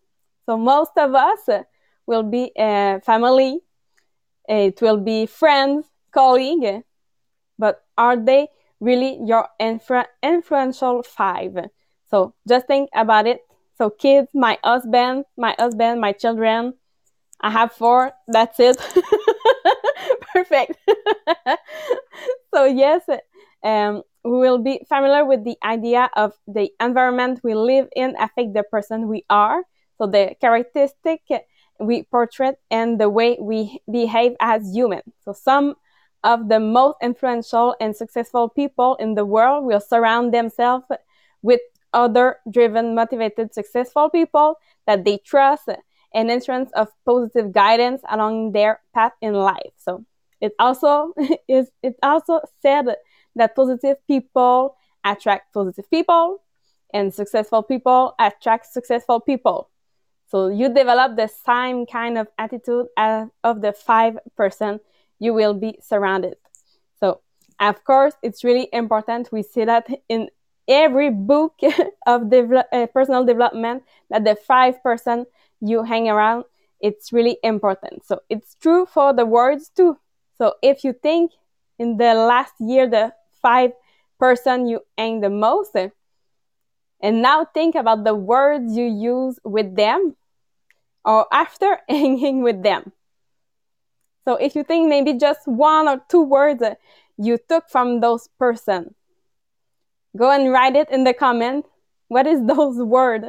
So 0.46 0.58
most 0.58 0.92
of 0.98 1.16
us 1.16 1.48
uh, 1.50 1.64
will 2.06 2.24
be 2.24 2.52
a 2.58 3.02
family, 3.06 3.60
uh, 4.50 4.54
it 4.72 4.82
will 4.82 4.98
be 4.98 5.26
friends, 5.26 5.86
colleague, 6.14 6.84
but 7.58 7.84
are 7.98 8.18
they 8.18 8.48
really 8.80 9.20
your 9.26 9.48
influ 9.62 10.06
influential 10.24 11.04
five? 11.04 11.58
So 12.10 12.34
just 12.48 12.68
think 12.68 12.90
about 12.94 13.28
it. 13.28 13.42
So 13.78 13.90
kids, 13.90 14.30
my 14.34 14.58
husband, 14.64 15.26
my 15.38 15.56
husband, 15.58 16.02
my 16.02 16.12
children, 16.12 16.74
I 17.42 17.52
have 17.52 17.72
four. 17.74 18.12
That's 18.28 18.60
it. 18.60 18.78
Perfect. 20.34 20.78
so 22.54 22.66
yes, 22.66 23.04
um, 23.64 24.04
we 24.24 24.32
will 24.38 24.60
be 24.60 24.82
familiar 24.88 25.26
with 25.26 25.44
the 25.44 25.58
idea 25.64 26.10
of 26.16 26.34
the 26.48 26.70
environment 26.80 27.40
we 27.44 27.56
live 27.56 27.88
in 27.96 28.16
affect 28.20 28.54
the 28.54 28.64
person 28.64 29.08
we 29.08 29.26
are. 29.30 29.64
So 30.02 30.08
the 30.08 30.36
characteristic 30.42 31.22
we 31.80 32.02
portray 32.02 32.54
and 32.72 33.00
the 33.00 33.08
way 33.08 33.38
we 33.40 33.82
behave 33.92 34.36
as 34.40 34.74
human. 34.74 35.02
So 35.24 35.32
some 35.32 35.76
of 36.24 36.50
the 36.50 36.60
most 36.60 36.98
influential 37.04 37.76
and 37.80 37.96
successful 37.96 38.50
people 38.50 38.96
in 38.96 39.14
the 39.14 39.26
world 39.26 39.64
will 39.64 39.80
surround 39.80 40.34
themselves 40.34 40.86
with 41.44 41.62
other 41.94 42.38
driven, 42.50 42.96
motivated, 42.96 43.54
successful 43.54 44.10
people 44.10 44.56
that 44.88 45.06
they 45.06 45.20
trust 45.20 45.70
and 46.16 46.32
insurance 46.32 46.72
of 46.74 46.88
positive 47.06 47.52
guidance 47.52 48.02
along 48.10 48.54
their 48.54 48.82
path 48.96 49.14
in 49.22 49.36
life. 49.36 49.74
So 49.78 50.04
it 50.40 50.54
also 50.58 51.14
is 51.48 51.70
it 51.84 51.96
also 52.02 52.42
said 52.64 52.88
that 53.36 53.56
positive 53.56 53.98
people 54.08 54.78
attract 55.04 55.54
positive 55.54 55.88
people 55.92 56.42
and 56.92 57.14
successful 57.14 57.62
people 57.62 58.16
attract 58.20 58.66
successful 58.66 59.20
people. 59.20 59.71
So 60.32 60.48
you 60.48 60.74
develop 60.74 61.18
the 61.18 61.28
same 61.28 61.86
kind 61.86 62.18
of 62.18 62.28
attitude 62.38 62.88
as 62.96 63.28
of 63.44 63.62
the 63.62 63.74
five 63.74 64.18
person 64.38 64.80
you 65.20 65.34
will 65.34 65.54
be 65.54 65.78
surrounded. 65.82 66.38
So 67.02 67.20
of 67.60 67.84
course, 67.84 68.14
it's 68.24 68.42
really 68.42 68.70
important. 68.72 69.30
We 69.34 69.44
see 69.44 69.66
that 69.66 69.90
in 70.08 70.30
every 70.70 71.10
book 71.10 71.60
of 72.08 72.32
uh, 72.32 72.88
personal 72.94 73.26
development 73.26 73.84
that 74.10 74.24
the 74.24 74.38
five 74.38 74.82
person 74.82 75.26
you 75.60 75.84
hang 75.84 76.08
around, 76.08 76.46
it's 76.80 77.12
really 77.12 77.38
important. 77.44 78.06
So 78.06 78.22
it's 78.30 78.56
true 78.56 78.86
for 78.86 79.12
the 79.12 79.26
words 79.26 79.70
too. 79.76 79.98
So 80.38 80.54
if 80.64 80.86
you 80.86 80.94
think 80.94 81.32
in 81.78 81.98
the 81.98 82.14
last 82.14 82.54
year, 82.58 82.88
the 82.88 83.14
five 83.42 83.72
person 84.18 84.66
you 84.66 84.80
hang 84.98 85.20
the 85.20 85.30
most, 85.30 85.76
and 87.04 87.22
now 87.22 87.44
think 87.44 87.76
about 87.76 88.06
the 88.06 88.16
words 88.16 88.78
you 88.78 88.86
use 88.86 89.38
with 89.44 89.76
them 89.76 90.16
or 91.06 91.26
after 91.32 91.80
hanging 91.90 92.44
with 92.44 92.64
them. 92.64 92.92
So 94.26 94.36
if 94.36 94.56
you 94.56 94.64
think 94.64 94.88
maybe 94.88 95.14
just 95.14 95.48
one 95.48 95.88
or 95.88 96.02
two 96.08 96.24
words 96.24 96.64
you 97.18 97.38
took 97.50 97.70
from 97.70 98.00
those 98.00 98.28
person, 98.40 98.94
go 100.16 100.30
and 100.30 100.52
write 100.52 100.76
it 100.76 100.90
in 100.90 101.04
the 101.04 101.14
comment. 101.14 101.66
What 102.08 102.28
is 102.28 102.46
those 102.46 102.78
words 102.78 103.26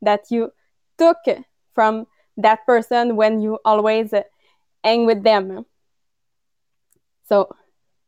that 0.00 0.30
you 0.30 0.52
took 0.98 1.18
from 1.74 2.06
that 2.36 2.66
person 2.66 3.16
when 3.16 3.40
you 3.40 3.58
always 3.64 4.12
hang 4.82 5.06
with 5.06 5.22
them? 5.22 5.64
So 7.28 7.54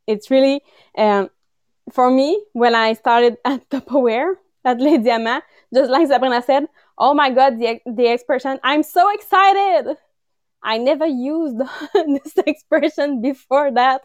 it's 0.06 0.30
really 0.30 0.60
um, 0.98 1.30
for 1.92 2.10
me 2.10 2.44
when 2.52 2.74
I 2.74 2.94
started 2.94 3.36
at 3.44 3.68
Tupperware 3.70 4.34
at 4.64 4.80
Les 4.80 4.98
just 5.72 5.90
like 5.90 6.08
Sabrina 6.08 6.42
said, 6.42 6.66
oh 6.98 7.14
my 7.14 7.30
god, 7.30 7.58
the 7.58 7.80
the 7.86 8.12
expression, 8.12 8.58
I'm 8.62 8.82
so 8.82 9.12
excited. 9.12 9.96
I 10.62 10.78
never 10.78 11.06
used 11.06 11.58
this 11.94 12.38
expression 12.46 13.20
before 13.20 13.70
that, 13.72 14.02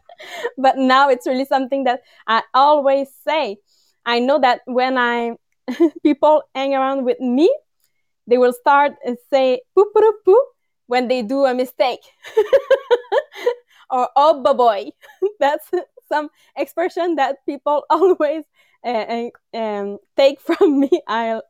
but 0.57 0.77
now 0.77 1.09
it's 1.09 1.25
really 1.25 1.45
something 1.45 1.85
that 1.85 2.01
I 2.27 2.43
always 2.53 3.09
say. 3.25 3.57
I 4.05 4.19
know 4.19 4.39
that 4.39 4.61
when 4.65 4.97
I 4.97 5.37
people 6.03 6.43
hang 6.53 6.75
around 6.75 7.05
with 7.05 7.19
me, 7.19 7.49
they 8.27 8.37
will 8.37 8.53
start 8.53 8.93
and 9.05 9.17
say 9.29 9.61
poop 9.75 9.93
poop 9.93 10.15
poop 10.25 10.45
when 10.87 11.07
they 11.07 11.21
do 11.21 11.45
a 11.45 11.53
mistake. 11.53 12.01
or 13.89 14.09
oh 14.15 14.53
boy. 14.53 14.91
That's 15.39 15.69
some 16.07 16.29
expression 16.55 17.15
that 17.15 17.37
people 17.45 17.85
always 17.89 18.43
uh, 18.85 19.29
um, 19.53 19.97
take 20.15 20.39
from 20.47 20.79
me. 20.79 20.89
I 21.07 21.41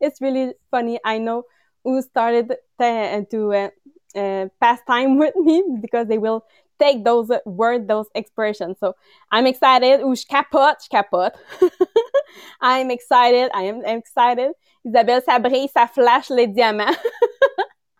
it's 0.00 0.20
really 0.20 0.54
funny. 0.70 1.00
I 1.04 1.18
know 1.18 1.44
who 1.84 2.00
started 2.02 2.54
to, 2.80 3.26
to 3.30 3.52
uh, 3.52 3.70
uh, 4.18 4.48
pass 4.60 4.80
time 4.86 5.18
with 5.18 5.34
me 5.36 5.62
because 5.80 6.08
they 6.08 6.18
will 6.18 6.44
take 6.78 7.04
those 7.04 7.30
words, 7.46 7.86
those 7.86 8.06
expressions. 8.14 8.78
So 8.80 8.94
I'm 9.30 9.46
excited. 9.46 10.00
Capote. 10.28 11.32
I'm 12.60 12.90
excited. 12.90 13.50
I 13.54 13.62
am 13.64 13.84
excited. 13.84 14.52
Isabelle, 14.84 15.20
brille, 15.40 15.68
ça 15.68 15.88
flash 15.88 16.30
les 16.30 16.48
diamants. 16.48 16.96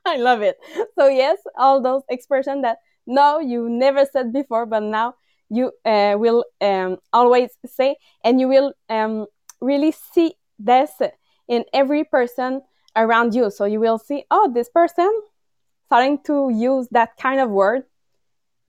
I 0.05 0.17
love 0.17 0.43
it. 0.43 0.59
So 0.99 1.07
yes, 1.07 1.39
all 1.57 1.81
those 1.81 2.03
expressions 2.09 2.63
that 2.63 2.79
no, 3.07 3.39
you 3.39 3.69
never 3.69 4.05
said 4.13 4.33
before, 4.33 4.67
but 4.67 4.83
now 4.83 5.15
you 5.53 5.73
uh, 5.85 6.17
will 6.19 6.45
um, 6.61 6.97
always 7.12 7.51
say, 7.67 7.97
and 8.25 8.41
you 8.41 8.49
will 8.49 8.73
um, 8.88 9.27
really 9.61 9.93
see 9.93 10.35
this 10.59 10.91
in 11.49 11.65
every 11.73 12.05
person 12.05 12.62
around 12.97 13.35
you. 13.35 13.51
So 13.51 13.65
you 13.65 13.81
will 13.81 13.99
see, 13.99 14.25
oh, 14.31 14.51
this 14.53 14.69
person 14.69 15.11
starting 15.87 16.19
to 16.25 16.51
use 16.51 16.88
that 16.93 17.17
kind 17.19 17.41
of 17.41 17.51
word, 17.51 17.85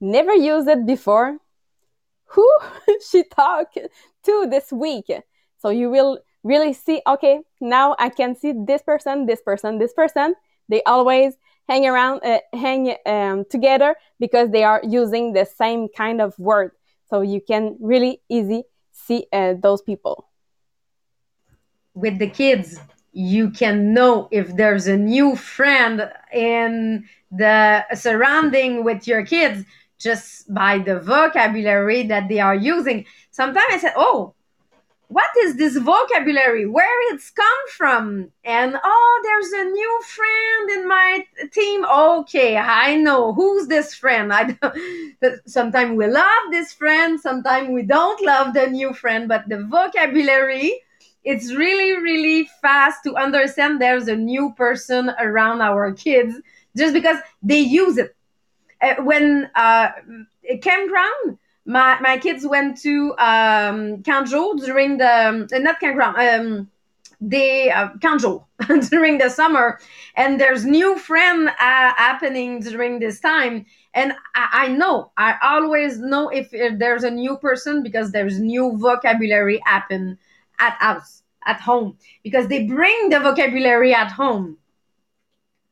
never 0.00 0.34
used 0.34 0.68
it 0.68 0.84
before. 0.86 1.38
Who 2.26 2.48
she 3.10 3.24
talked 3.24 3.78
to 4.24 4.46
this 4.50 4.70
week? 4.70 5.10
So 5.58 5.70
you 5.70 5.88
will 5.88 6.18
really 6.42 6.74
see, 6.74 7.00
okay, 7.06 7.40
now 7.60 7.96
I 7.98 8.10
can 8.10 8.36
see 8.36 8.52
this 8.66 8.82
person, 8.82 9.24
this 9.24 9.40
person, 9.40 9.78
this 9.78 9.94
person. 9.94 10.34
They 10.68 10.82
always 10.82 11.34
hang 11.68 11.86
around, 11.86 12.20
uh, 12.24 12.40
hang 12.52 12.94
um, 13.06 13.44
together 13.50 13.96
because 14.20 14.50
they 14.50 14.64
are 14.64 14.80
using 14.84 15.32
the 15.32 15.44
same 15.44 15.88
kind 15.88 16.20
of 16.20 16.38
word. 16.38 16.72
So 17.10 17.20
you 17.20 17.40
can 17.40 17.76
really 17.80 18.20
easy 18.28 18.64
see 18.92 19.26
uh, 19.32 19.54
those 19.60 19.82
people. 19.82 20.28
With 21.94 22.18
the 22.18 22.28
kids, 22.28 22.80
you 23.12 23.50
can 23.50 23.94
know 23.94 24.28
if 24.30 24.56
there's 24.56 24.86
a 24.86 24.96
new 24.96 25.36
friend 25.36 26.10
in 26.32 27.04
the 27.30 27.84
surrounding 27.94 28.84
with 28.84 29.06
your 29.06 29.24
kids 29.24 29.64
just 29.98 30.52
by 30.52 30.78
the 30.78 30.98
vocabulary 30.98 32.02
that 32.04 32.28
they 32.28 32.40
are 32.40 32.54
using. 32.54 33.06
Sometimes 33.30 33.66
I 33.70 33.78
said, 33.78 33.92
"Oh, 33.96 34.34
what 35.08 35.30
is 35.42 35.56
this 35.56 35.76
vocabulary? 35.76 36.66
Where 36.66 37.14
it's 37.14 37.30
come 37.30 37.68
from? 37.76 38.30
And 38.44 38.76
oh 38.82 39.20
there's 39.22 39.52
a 39.52 39.70
new 39.70 40.02
friend 40.06 40.70
in 40.70 40.88
my 40.88 41.24
team. 41.52 41.84
Okay 41.84 42.56
i 42.56 42.96
know. 42.96 43.32
Who's 43.32 43.68
this 43.68 43.94
friend? 43.94 44.32
I 44.32 44.56
sometimes 45.46 45.96
we 45.96 46.06
love 46.06 46.44
this 46.50 46.72
friend 46.72 47.20
sometimes 47.20 47.68
we 47.70 47.82
don't 47.82 48.20
love 48.24 48.54
the 48.54 48.66
new 48.66 48.92
friend 48.92 49.28
but 49.28 49.48
the 49.48 49.62
vocabulary 49.64 50.80
it's 51.24 51.54
really 51.54 51.96
really 52.02 52.48
fast 52.60 53.02
to 53.04 53.14
understand 53.16 53.80
there's 53.80 54.08
a 54.08 54.16
new 54.16 54.52
person 54.54 55.10
around 55.18 55.62
our 55.62 55.92
kids 55.92 56.34
just 56.76 56.92
because 56.92 57.18
they 57.42 57.60
use 57.60 57.98
it. 57.98 58.14
Uh, 58.80 58.96
when 59.02 59.50
uh, 59.54 59.90
campground 60.60 61.38
my 61.64 61.98
my 62.00 62.18
kids 62.18 62.46
went 62.46 62.78
to 62.82 63.12
um, 63.18 64.02
Kanjo 64.02 64.58
during 64.64 64.98
the 64.98 65.28
um, 65.28 65.46
not 65.62 65.80
campground 65.80 66.16
um, 66.16 66.70
the 67.20 67.70
uh, 67.70 67.88
Kanjo 67.98 68.44
during 68.90 69.18
the 69.18 69.30
summer, 69.30 69.78
and 70.16 70.40
there's 70.40 70.64
new 70.64 70.98
friend 70.98 71.48
uh, 71.48 71.52
happening 71.58 72.60
during 72.60 72.98
this 72.98 73.20
time. 73.20 73.64
And 73.94 74.12
I, 74.34 74.48
I, 74.52 74.68
know, 74.68 75.12
I 75.16 75.36
always 75.42 75.98
know 75.98 76.28
if, 76.28 76.52
if 76.52 76.78
there's 76.78 77.04
a 77.04 77.10
new 77.10 77.36
person 77.36 77.82
because 77.82 78.10
there's 78.10 78.40
new 78.40 78.76
vocabulary 78.76 79.62
happen 79.64 80.18
at 80.58 80.74
house, 80.80 81.22
at 81.46 81.60
home, 81.60 81.96
because 82.22 82.48
they 82.48 82.66
bring 82.66 83.10
the 83.10 83.20
vocabulary 83.20 83.94
at 83.94 84.10
home. 84.10 84.58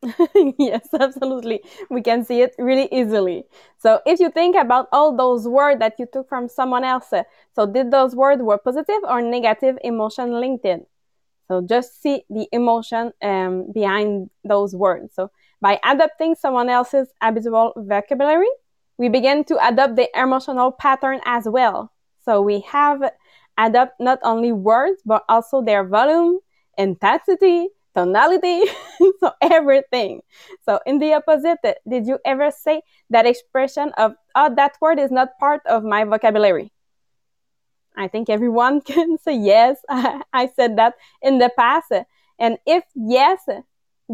yes, 0.59 0.89
absolutely. 0.99 1.63
We 1.89 2.03
can 2.03 2.25
see 2.25 2.41
it 2.43 2.55
really 2.59 2.89
easily. 2.91 3.45
So 3.79 4.01
if 4.05 4.19
you 4.19 4.31
think 4.31 4.57
about 4.57 4.89
all 4.93 5.17
those 5.17 5.47
words 5.47 5.79
that 5.79 5.95
you 5.99 6.07
took 6.13 6.29
from 6.29 6.49
someone 6.49 6.83
else, 6.85 7.13
uh, 7.13 7.23
so 7.55 7.67
did 7.67 7.91
those 7.91 8.15
words 8.17 8.43
were 8.43 8.59
positive 8.59 9.01
or 9.05 9.23
negative 9.23 9.79
emotion 9.85 10.41
linked 10.41 10.65
in? 10.65 10.87
So 11.49 11.63
just 11.63 12.03
see 12.03 12.25
the 12.31 12.49
emotion 12.53 13.13
um, 13.23 13.73
behind 13.73 14.31
those 14.45 14.75
words. 14.75 15.15
So 15.15 15.31
by 15.61 15.79
adopting 15.85 16.35
someone 16.35 16.69
else's 16.69 17.09
habitual 17.23 17.73
vocabulary, 17.77 18.49
we 18.99 19.09
begin 19.09 19.45
to 19.45 19.67
adopt 19.67 19.97
the 19.97 20.09
emotional 20.19 20.73
pattern 20.73 21.21
as 21.25 21.47
well. 21.49 21.93
So 22.25 22.43
we 22.43 22.61
have 22.61 23.03
adopt 23.59 24.01
not 24.01 24.19
only 24.23 24.53
words, 24.53 25.03
but 25.05 25.25
also 25.29 25.63
their 25.63 25.85
volume, 25.85 26.41
intensity, 26.79 27.69
tonality, 27.95 28.65
so 29.21 29.33
everything. 29.41 30.21
So 30.65 30.81
in 30.87 30.99
the 30.99 31.15
opposite, 31.15 31.59
did 31.89 32.07
you 32.07 32.19
ever 32.25 32.51
say 32.51 32.83
that 33.11 33.27
expression 33.27 33.93
of, 33.97 34.15
oh, 34.35 34.55
that 34.55 34.77
word 34.81 34.99
is 34.99 35.11
not 35.11 35.39
part 35.39 35.63
of 35.67 35.85
my 35.85 36.05
vocabulary? 36.05 36.73
I 37.97 38.09
think 38.09 38.31
everyone 38.31 38.81
can 38.89 39.19
say 39.19 39.37
yes. 39.37 39.79
I 39.89 40.51
said 40.57 40.77
that 40.79 40.95
in 41.21 41.39
the 41.39 41.51
past. 41.57 41.93
And 42.39 42.59
if 42.67 42.85
yes, 42.95 43.41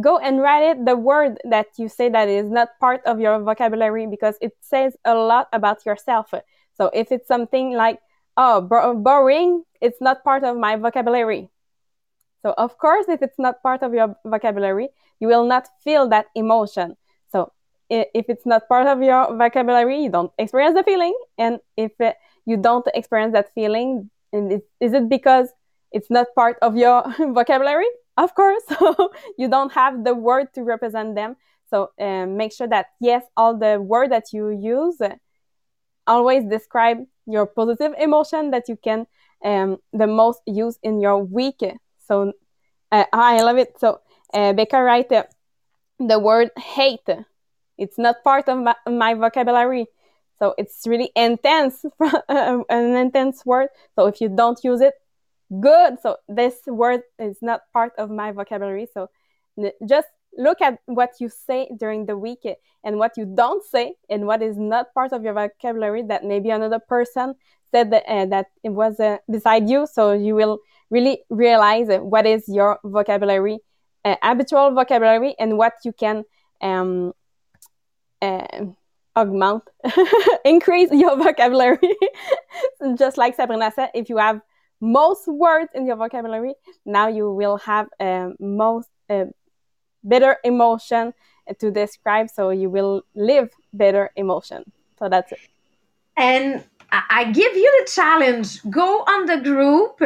go 0.00 0.18
and 0.18 0.40
write 0.40 0.64
it 0.64 0.84
the 0.84 0.96
word 0.96 1.38
that 1.44 1.66
you 1.78 1.88
say 1.88 2.08
that 2.08 2.28
is 2.28 2.50
not 2.50 2.68
part 2.80 3.00
of 3.06 3.20
your 3.20 3.38
vocabulary 3.40 4.06
because 4.06 4.36
it 4.40 4.52
says 4.60 4.96
a 5.04 5.14
lot 5.14 5.48
about 5.52 5.84
yourself. 5.86 6.32
So 6.74 6.90
if 6.92 7.10
it's 7.10 7.26
something 7.26 7.72
like, 7.72 8.00
oh, 8.36 8.60
boring, 8.60 9.64
it's 9.80 10.00
not 10.00 10.22
part 10.22 10.44
of 10.44 10.56
my 10.56 10.76
vocabulary. 10.76 11.50
So, 12.42 12.54
of 12.56 12.78
course, 12.78 13.06
if 13.08 13.22
it's 13.22 13.38
not 13.38 13.62
part 13.62 13.82
of 13.82 13.92
your 13.94 14.16
vocabulary, 14.24 14.88
you 15.20 15.28
will 15.28 15.46
not 15.46 15.68
feel 15.82 16.08
that 16.08 16.26
emotion. 16.34 16.96
So, 17.30 17.52
if 17.90 18.26
it's 18.28 18.46
not 18.46 18.68
part 18.68 18.86
of 18.86 19.02
your 19.02 19.36
vocabulary, 19.36 20.02
you 20.02 20.10
don't 20.10 20.32
experience 20.38 20.74
the 20.74 20.82
feeling. 20.82 21.14
And 21.38 21.58
if 21.76 21.92
uh, 22.00 22.12
you 22.44 22.56
don't 22.56 22.86
experience 22.94 23.32
that 23.32 23.52
feeling, 23.54 24.10
is 24.32 24.92
it 24.92 25.08
because 25.08 25.48
it's 25.90 26.10
not 26.10 26.26
part 26.34 26.58
of 26.62 26.76
your 26.76 27.02
vocabulary? 27.18 27.88
Of 28.16 28.34
course. 28.34 28.62
You 29.38 29.48
don't 29.48 29.72
have 29.72 30.04
the 30.04 30.14
word 30.14 30.52
to 30.54 30.62
represent 30.62 31.14
them. 31.14 31.36
So, 31.70 31.90
um, 32.00 32.36
make 32.36 32.52
sure 32.52 32.68
that, 32.68 32.86
yes, 33.00 33.24
all 33.36 33.56
the 33.56 33.80
word 33.80 34.10
that 34.12 34.32
you 34.32 34.50
use 34.50 34.98
always 36.06 36.44
describe 36.44 36.98
your 37.26 37.46
positive 37.46 37.92
emotion 37.98 38.50
that 38.50 38.68
you 38.68 38.76
can 38.76 39.06
um, 39.44 39.76
the 39.92 40.06
most 40.06 40.40
use 40.46 40.78
in 40.82 41.00
your 41.00 41.22
week 41.22 41.60
So 42.08 42.32
uh, 42.90 43.04
I 43.12 43.42
love 43.42 43.58
it. 43.58 43.78
So 43.78 44.00
uh, 44.34 44.52
Becca 44.54 44.82
write 44.82 45.12
uh, 45.12 45.24
the 46.00 46.18
word 46.18 46.50
hate. 46.56 47.08
It's 47.76 47.98
not 47.98 48.16
part 48.24 48.48
of 48.48 48.58
my, 48.58 48.74
my 48.88 49.14
vocabulary. 49.14 49.86
So 50.38 50.54
it's 50.56 50.86
really 50.86 51.10
intense, 51.14 51.84
an 52.28 52.64
intense 52.96 53.44
word. 53.44 53.68
So 53.94 54.06
if 54.06 54.20
you 54.20 54.28
don't 54.28 54.58
use 54.64 54.80
it, 54.80 54.94
good. 55.60 55.98
So 56.02 56.16
this 56.28 56.56
word 56.66 57.02
is 57.18 57.38
not 57.42 57.62
part 57.72 57.92
of 57.98 58.10
my 58.10 58.32
vocabulary. 58.32 58.88
So 58.92 59.10
just 59.86 60.08
look 60.36 60.60
at 60.60 60.78
what 60.86 61.14
you 61.18 61.28
say 61.28 61.68
during 61.76 62.06
the 62.06 62.16
week 62.16 62.46
and 62.84 62.98
what 62.98 63.16
you 63.16 63.26
don't 63.26 63.64
say 63.64 63.94
and 64.08 64.26
what 64.26 64.42
is 64.42 64.56
not 64.56 64.94
part 64.94 65.12
of 65.12 65.24
your 65.24 65.34
vocabulary 65.34 66.02
that 66.02 66.24
maybe 66.24 66.50
another 66.50 66.78
person 66.78 67.34
said 67.70 67.90
that, 67.90 68.04
uh, 68.08 68.26
that 68.26 68.46
it 68.62 68.70
was 68.70 69.00
uh, 69.00 69.18
beside 69.30 69.68
you. 69.68 69.86
So 69.86 70.12
you 70.12 70.34
will 70.34 70.60
really 70.90 71.22
realize 71.30 71.88
what 71.88 72.26
is 72.26 72.44
your 72.48 72.78
vocabulary, 72.84 73.58
uh, 74.04 74.16
habitual 74.22 74.72
vocabulary, 74.72 75.34
and 75.38 75.58
what 75.58 75.74
you 75.84 75.92
can 75.92 76.24
um, 76.60 77.12
uh, 78.22 78.66
augment, 79.16 79.62
increase 80.44 80.90
your 80.92 81.16
vocabulary. 81.24 81.96
Just 82.96 83.16
like 83.18 83.34
Sabrina 83.34 83.72
said, 83.74 83.90
if 83.94 84.08
you 84.08 84.18
have 84.18 84.40
most 84.80 85.26
words 85.26 85.70
in 85.74 85.86
your 85.86 85.96
vocabulary, 85.96 86.54
now 86.86 87.08
you 87.08 87.30
will 87.32 87.58
have 87.58 87.88
um, 88.00 88.36
most 88.38 88.88
uh, 89.10 89.24
better 90.04 90.36
emotion 90.44 91.12
to 91.58 91.70
describe. 91.70 92.30
So 92.30 92.50
you 92.50 92.70
will 92.70 93.02
live 93.14 93.50
better 93.72 94.10
emotion. 94.16 94.64
So 94.98 95.08
that's 95.08 95.32
it. 95.32 95.40
And 96.16 96.64
I 96.90 97.24
give 97.32 97.54
you 97.54 97.70
the 97.80 97.90
challenge: 97.90 98.62
go 98.70 99.00
on 99.00 99.26
the 99.26 99.38
group, 99.38 100.00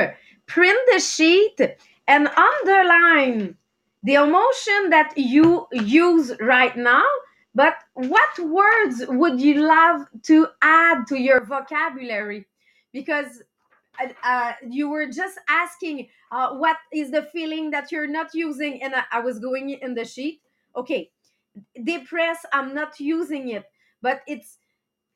print 0.46 0.78
the 0.92 1.00
sheet, 1.00 1.60
and 2.08 2.28
underline 2.28 3.56
the 4.02 4.14
emotion 4.14 4.90
that 4.90 5.12
you 5.16 5.66
use 5.72 6.32
right 6.40 6.76
now 6.76 7.04
but 7.54 7.74
what 7.94 8.38
words 8.38 9.04
would 9.08 9.40
you 9.40 9.66
love 9.66 10.06
to 10.22 10.48
add 10.62 11.06
to 11.08 11.18
your 11.20 11.44
vocabulary? 11.44 12.46
Because 12.92 13.42
uh, 14.00 14.08
uh, 14.24 14.52
you 14.68 14.88
were 14.88 15.06
just 15.06 15.38
asking 15.48 16.08
uh, 16.30 16.54
what 16.54 16.78
is 16.92 17.10
the 17.10 17.22
feeling 17.24 17.70
that 17.70 17.92
you're 17.92 18.06
not 18.06 18.32
using, 18.32 18.82
and 18.82 18.94
I, 18.94 19.04
I 19.12 19.20
was 19.20 19.38
going 19.38 19.70
in 19.70 19.94
the 19.94 20.04
sheet. 20.04 20.40
Okay, 20.74 21.10
depress, 21.84 22.38
I'm 22.54 22.74
not 22.74 22.98
using 22.98 23.50
it, 23.50 23.64
but 24.00 24.22
it's 24.26 24.56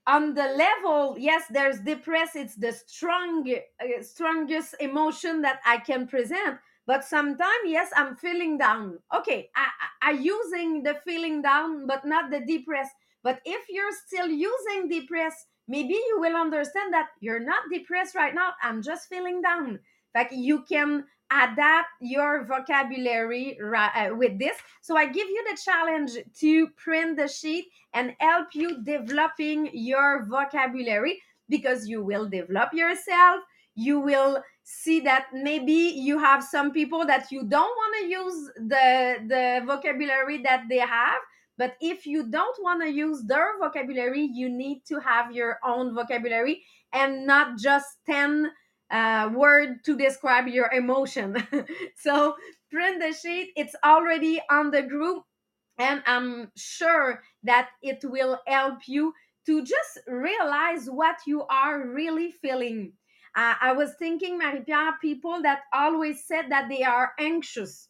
on 0.07 0.35
the 0.35 0.55
level 0.57 1.17
yes 1.19 1.45
there's 1.51 1.81
depress 1.81 2.37
it's 2.37 2.55
the 2.57 2.73
strong 2.73 3.45
uh, 3.51 4.03
strongest 4.03 4.75
emotion 4.81 5.43
that 5.43 5.61
i 5.65 5.77
can 5.79 6.07
present 6.07 6.59
but 6.87 7.05
sometimes 7.05 7.67
yes 7.67 7.91
i'm 7.97 8.15
feeling 8.17 8.57
down. 8.59 8.99
Okay 9.15 9.51
i 9.57 9.67
i 10.03 10.11
using 10.13 10.83
the 10.83 10.95
feeling 11.05 11.43
down 11.43 11.87
but 11.87 12.05
not 12.05 12.31
the 12.31 12.41
depressed. 12.41 12.93
But 13.25 13.41
if 13.45 13.67
you're 13.69 13.97
still 14.07 14.29
using 14.29 14.89
depressed 14.89 15.47
maybe 15.67 15.95
you 15.95 16.19
will 16.21 16.37
understand 16.37 16.95
that 16.95 17.09
you're 17.21 17.41
not 17.45 17.65
depressed 17.73 18.15
right 18.15 18.35
now 18.35 18.53
i'm 18.63 18.83
just 18.83 19.09
feeling 19.09 19.43
down. 19.43 19.81
Like 20.15 20.31
you 20.33 20.63
can 20.63 21.05
adapt 21.31 21.89
your 22.01 22.45
vocabulary 22.45 23.59
uh, 23.61 24.15
with 24.15 24.39
this. 24.39 24.57
So 24.81 24.97
i 24.97 25.07
give 25.07 25.29
you 25.29 25.45
the 25.51 25.59
challenge 25.65 26.13
to 26.41 26.69
print 26.77 27.17
the 27.17 27.29
sheet 27.29 27.67
and 27.95 28.15
help 28.21 28.49
you 28.55 28.83
developing 28.85 29.71
your 29.73 30.27
vocabulary 30.27 31.21
because 31.49 31.89
you 31.89 32.03
will 32.03 32.29
develop 32.29 32.73
yourself. 32.73 33.41
You 33.75 34.01
will 34.01 34.43
see 34.69 35.01
that 35.01 35.27
maybe 35.33 35.73
you 35.73 36.19
have 36.19 36.43
some 36.43 36.73
people 36.73 37.07
that 37.07 37.31
you 37.31 37.45
don't 37.45 37.77
want 37.77 37.95
to 38.01 38.07
use 38.07 38.51
the 38.69 39.17
the 39.29 39.63
vocabulary 39.65 40.43
that 40.43 40.65
they 40.69 40.79
have 40.79 41.21
but 41.57 41.77
if 41.81 42.05
you 42.05 42.29
don't 42.29 42.57
want 42.61 42.83
to 42.83 42.91
use 42.91 43.23
their 43.27 43.57
vocabulary 43.61 44.29
you 44.35 44.49
need 44.49 44.83
to 44.85 44.99
have 44.99 45.31
your 45.31 45.61
own 45.65 45.95
vocabulary 45.95 46.65
and 46.93 47.25
not 47.25 47.57
just 47.57 47.87
10 48.07 48.51
uh, 48.91 49.31
word 49.35 49.85
to 49.85 49.97
describe 49.97 50.49
your 50.49 50.71
emotion 50.73 51.37
so 51.97 52.37
print 52.71 53.01
the 53.01 53.13
sheet 53.13 53.53
it's 53.57 53.75
already 53.85 54.41
on 54.51 54.71
the 54.71 54.83
group 54.83 55.25
and 55.79 56.03
i'm 56.07 56.51
sure 56.57 57.23
that 57.43 57.71
it 57.83 57.99
will 58.05 58.41
help 58.47 58.79
you 58.87 59.13
to 59.47 59.63
just 59.63 59.99
realize 60.07 60.87
what 60.89 61.17
you 61.27 61.45
are 61.47 61.89
really 61.89 62.31
feeling 62.31 62.93
uh, 63.37 63.55
I 63.61 63.73
was 63.73 63.93
thinking, 63.99 64.39
Marie 64.39 64.63
Pierre, 64.63 64.95
people 65.03 65.43
that 65.43 65.61
always 65.73 66.27
said 66.27 66.47
that 66.49 66.71
they 66.71 66.83
are 66.83 67.13
anxious. 67.21 67.89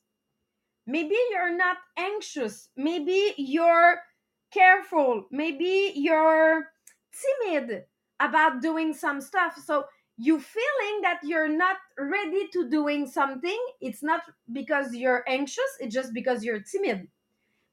Maybe 0.88 1.16
you're 1.30 1.56
not 1.56 1.76
anxious. 1.96 2.68
Maybe 2.76 3.32
you're 3.38 4.00
careful. 4.52 5.26
Maybe 5.30 5.92
you're 5.94 6.66
timid 7.44 7.84
about 8.20 8.60
doing 8.60 8.92
some 8.92 9.20
stuff. 9.20 9.56
So 9.64 9.84
you 10.18 10.40
feeling 10.40 11.02
that 11.02 11.20
you're 11.22 11.48
not 11.48 11.76
ready 11.98 12.48
to 12.52 12.70
doing 12.70 13.06
something. 13.06 13.58
It's 13.80 14.02
not 14.02 14.22
because 14.52 14.94
you're 14.94 15.24
anxious. 15.28 15.70
It's 15.80 15.94
just 15.94 16.14
because 16.14 16.42
you're 16.42 16.60
timid. 16.60 17.08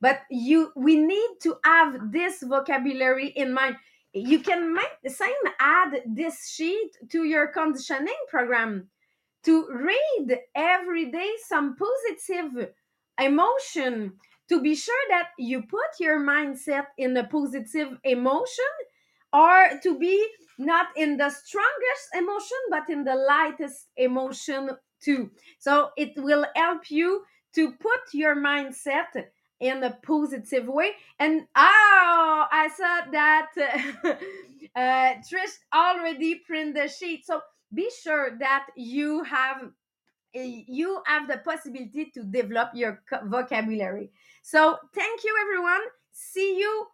But 0.02 0.22
you, 0.30 0.72
we 0.76 0.98
need 0.98 1.30
to 1.44 1.56
have 1.64 2.12
this 2.12 2.44
vocabulary 2.44 3.28
in 3.28 3.54
mind 3.54 3.78
you 4.14 4.40
can 4.40 4.74
make 4.74 5.02
the 5.04 5.10
same 5.10 5.34
add 5.60 6.02
this 6.06 6.48
sheet 6.48 6.92
to 7.10 7.24
your 7.24 7.48
conditioning 7.48 8.14
program 8.30 8.88
to 9.44 9.68
read 9.70 10.38
every 10.56 11.12
day 11.12 11.32
some 11.48 11.76
positive 11.76 12.70
emotion 13.20 14.14
to 14.50 14.62
be 14.62 14.76
sure 14.76 14.96
that 15.10 15.30
you 15.40 15.64
put 15.64 16.00
your 16.00 16.20
mindset 16.20 16.86
in 16.98 17.18
a 17.18 17.24
positive 17.24 17.98
emotion 18.04 18.66
or 19.32 19.80
to 19.82 19.98
be 19.98 20.26
not 20.66 20.88
in 20.96 21.18
the 21.18 21.30
strongest 21.30 22.08
emotion 22.16 22.58
but 22.70 22.90
in 22.90 23.04
the 23.04 23.16
lightest 23.16 23.88
emotion 23.98 24.70
too 25.02 25.30
so 25.60 25.90
it 25.98 26.14
will 26.18 26.46
help 26.56 26.90
you 26.90 27.24
to 27.54 27.72
put 27.74 28.02
your 28.14 28.36
mindset 28.36 29.26
in 29.60 29.84
a 29.84 29.98
positive 30.04 30.68
way. 30.68 30.92
And 31.20 31.42
oh, 31.56 32.46
I 32.52 32.70
saw 32.76 33.12
that 33.12 33.50
uh, 34.76 35.22
Trish 35.24 35.58
already 35.74 36.36
print 36.36 36.76
the 36.76 36.88
sheet. 36.88 37.26
So 37.26 37.42
be 37.74 37.90
sure 38.04 38.38
that 38.40 38.68
you 38.76 39.24
have 39.24 39.70
you 40.36 41.00
have 41.06 41.28
the 41.28 41.38
possibility 41.38 42.10
to 42.14 42.24
develop 42.24 42.70
your 42.74 43.04
vocabulary. 43.26 44.12
So 44.42 44.78
thank 44.94 45.24
you 45.24 45.36
everyone. 45.46 45.82
See 46.12 46.58
you. 46.58 46.88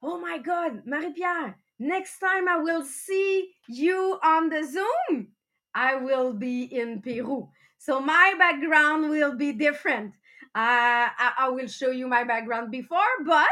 Oh 0.00 0.20
my 0.20 0.38
God, 0.38 0.82
Marie-Pierre, 0.86 1.58
next 1.78 2.18
time 2.18 2.48
I 2.48 2.56
will 2.58 2.84
see 2.84 3.50
you 3.68 4.18
on 4.22 4.48
the 4.50 4.62
Zoom. 4.64 5.28
I 5.74 5.96
will 5.96 6.32
be 6.32 6.64
in 6.64 7.02
Peru. 7.02 7.48
So 7.78 8.00
my 8.00 8.34
background 8.38 9.10
will 9.10 9.36
be 9.36 9.52
different. 9.52 10.12
Uh, 10.54 11.10
I, 11.10 11.32
I 11.38 11.48
will 11.48 11.66
show 11.66 11.90
you 11.90 12.06
my 12.06 12.24
background 12.24 12.70
before, 12.70 13.10
but 13.26 13.50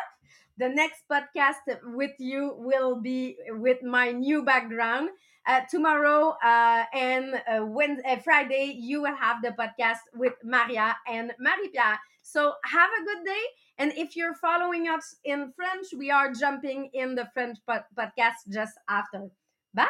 the 0.58 0.68
next 0.68 1.02
podcast 1.10 1.64
with 1.94 2.12
you 2.18 2.54
will 2.58 3.00
be 3.00 3.36
with 3.48 3.82
my 3.82 4.12
new 4.12 4.44
background. 4.44 5.10
Uh, 5.44 5.60
tomorrow 5.68 6.36
uh, 6.44 6.84
and 6.94 7.34
uh, 7.50 7.66
Wednesday, 7.66 8.12
uh, 8.12 8.16
Friday, 8.18 8.76
you 8.78 9.02
will 9.02 9.16
have 9.16 9.42
the 9.42 9.50
podcast 9.58 9.98
with 10.14 10.34
Maria 10.44 10.96
and 11.08 11.32
Marie 11.40 11.68
Pierre. 11.68 11.98
So 12.22 12.52
have 12.64 12.90
a 12.90 13.04
good 13.04 13.24
day. 13.24 13.42
And 13.82 13.92
if 13.96 14.14
you're 14.14 14.36
following 14.36 14.86
us 14.86 15.16
in 15.24 15.52
French, 15.56 15.88
we 15.92 16.08
are 16.08 16.32
jumping 16.32 16.90
in 16.94 17.16
the 17.16 17.28
French 17.34 17.58
pod- 17.66 17.82
podcast 17.98 18.46
just 18.48 18.74
after. 18.88 19.28
Bye. 19.74 19.88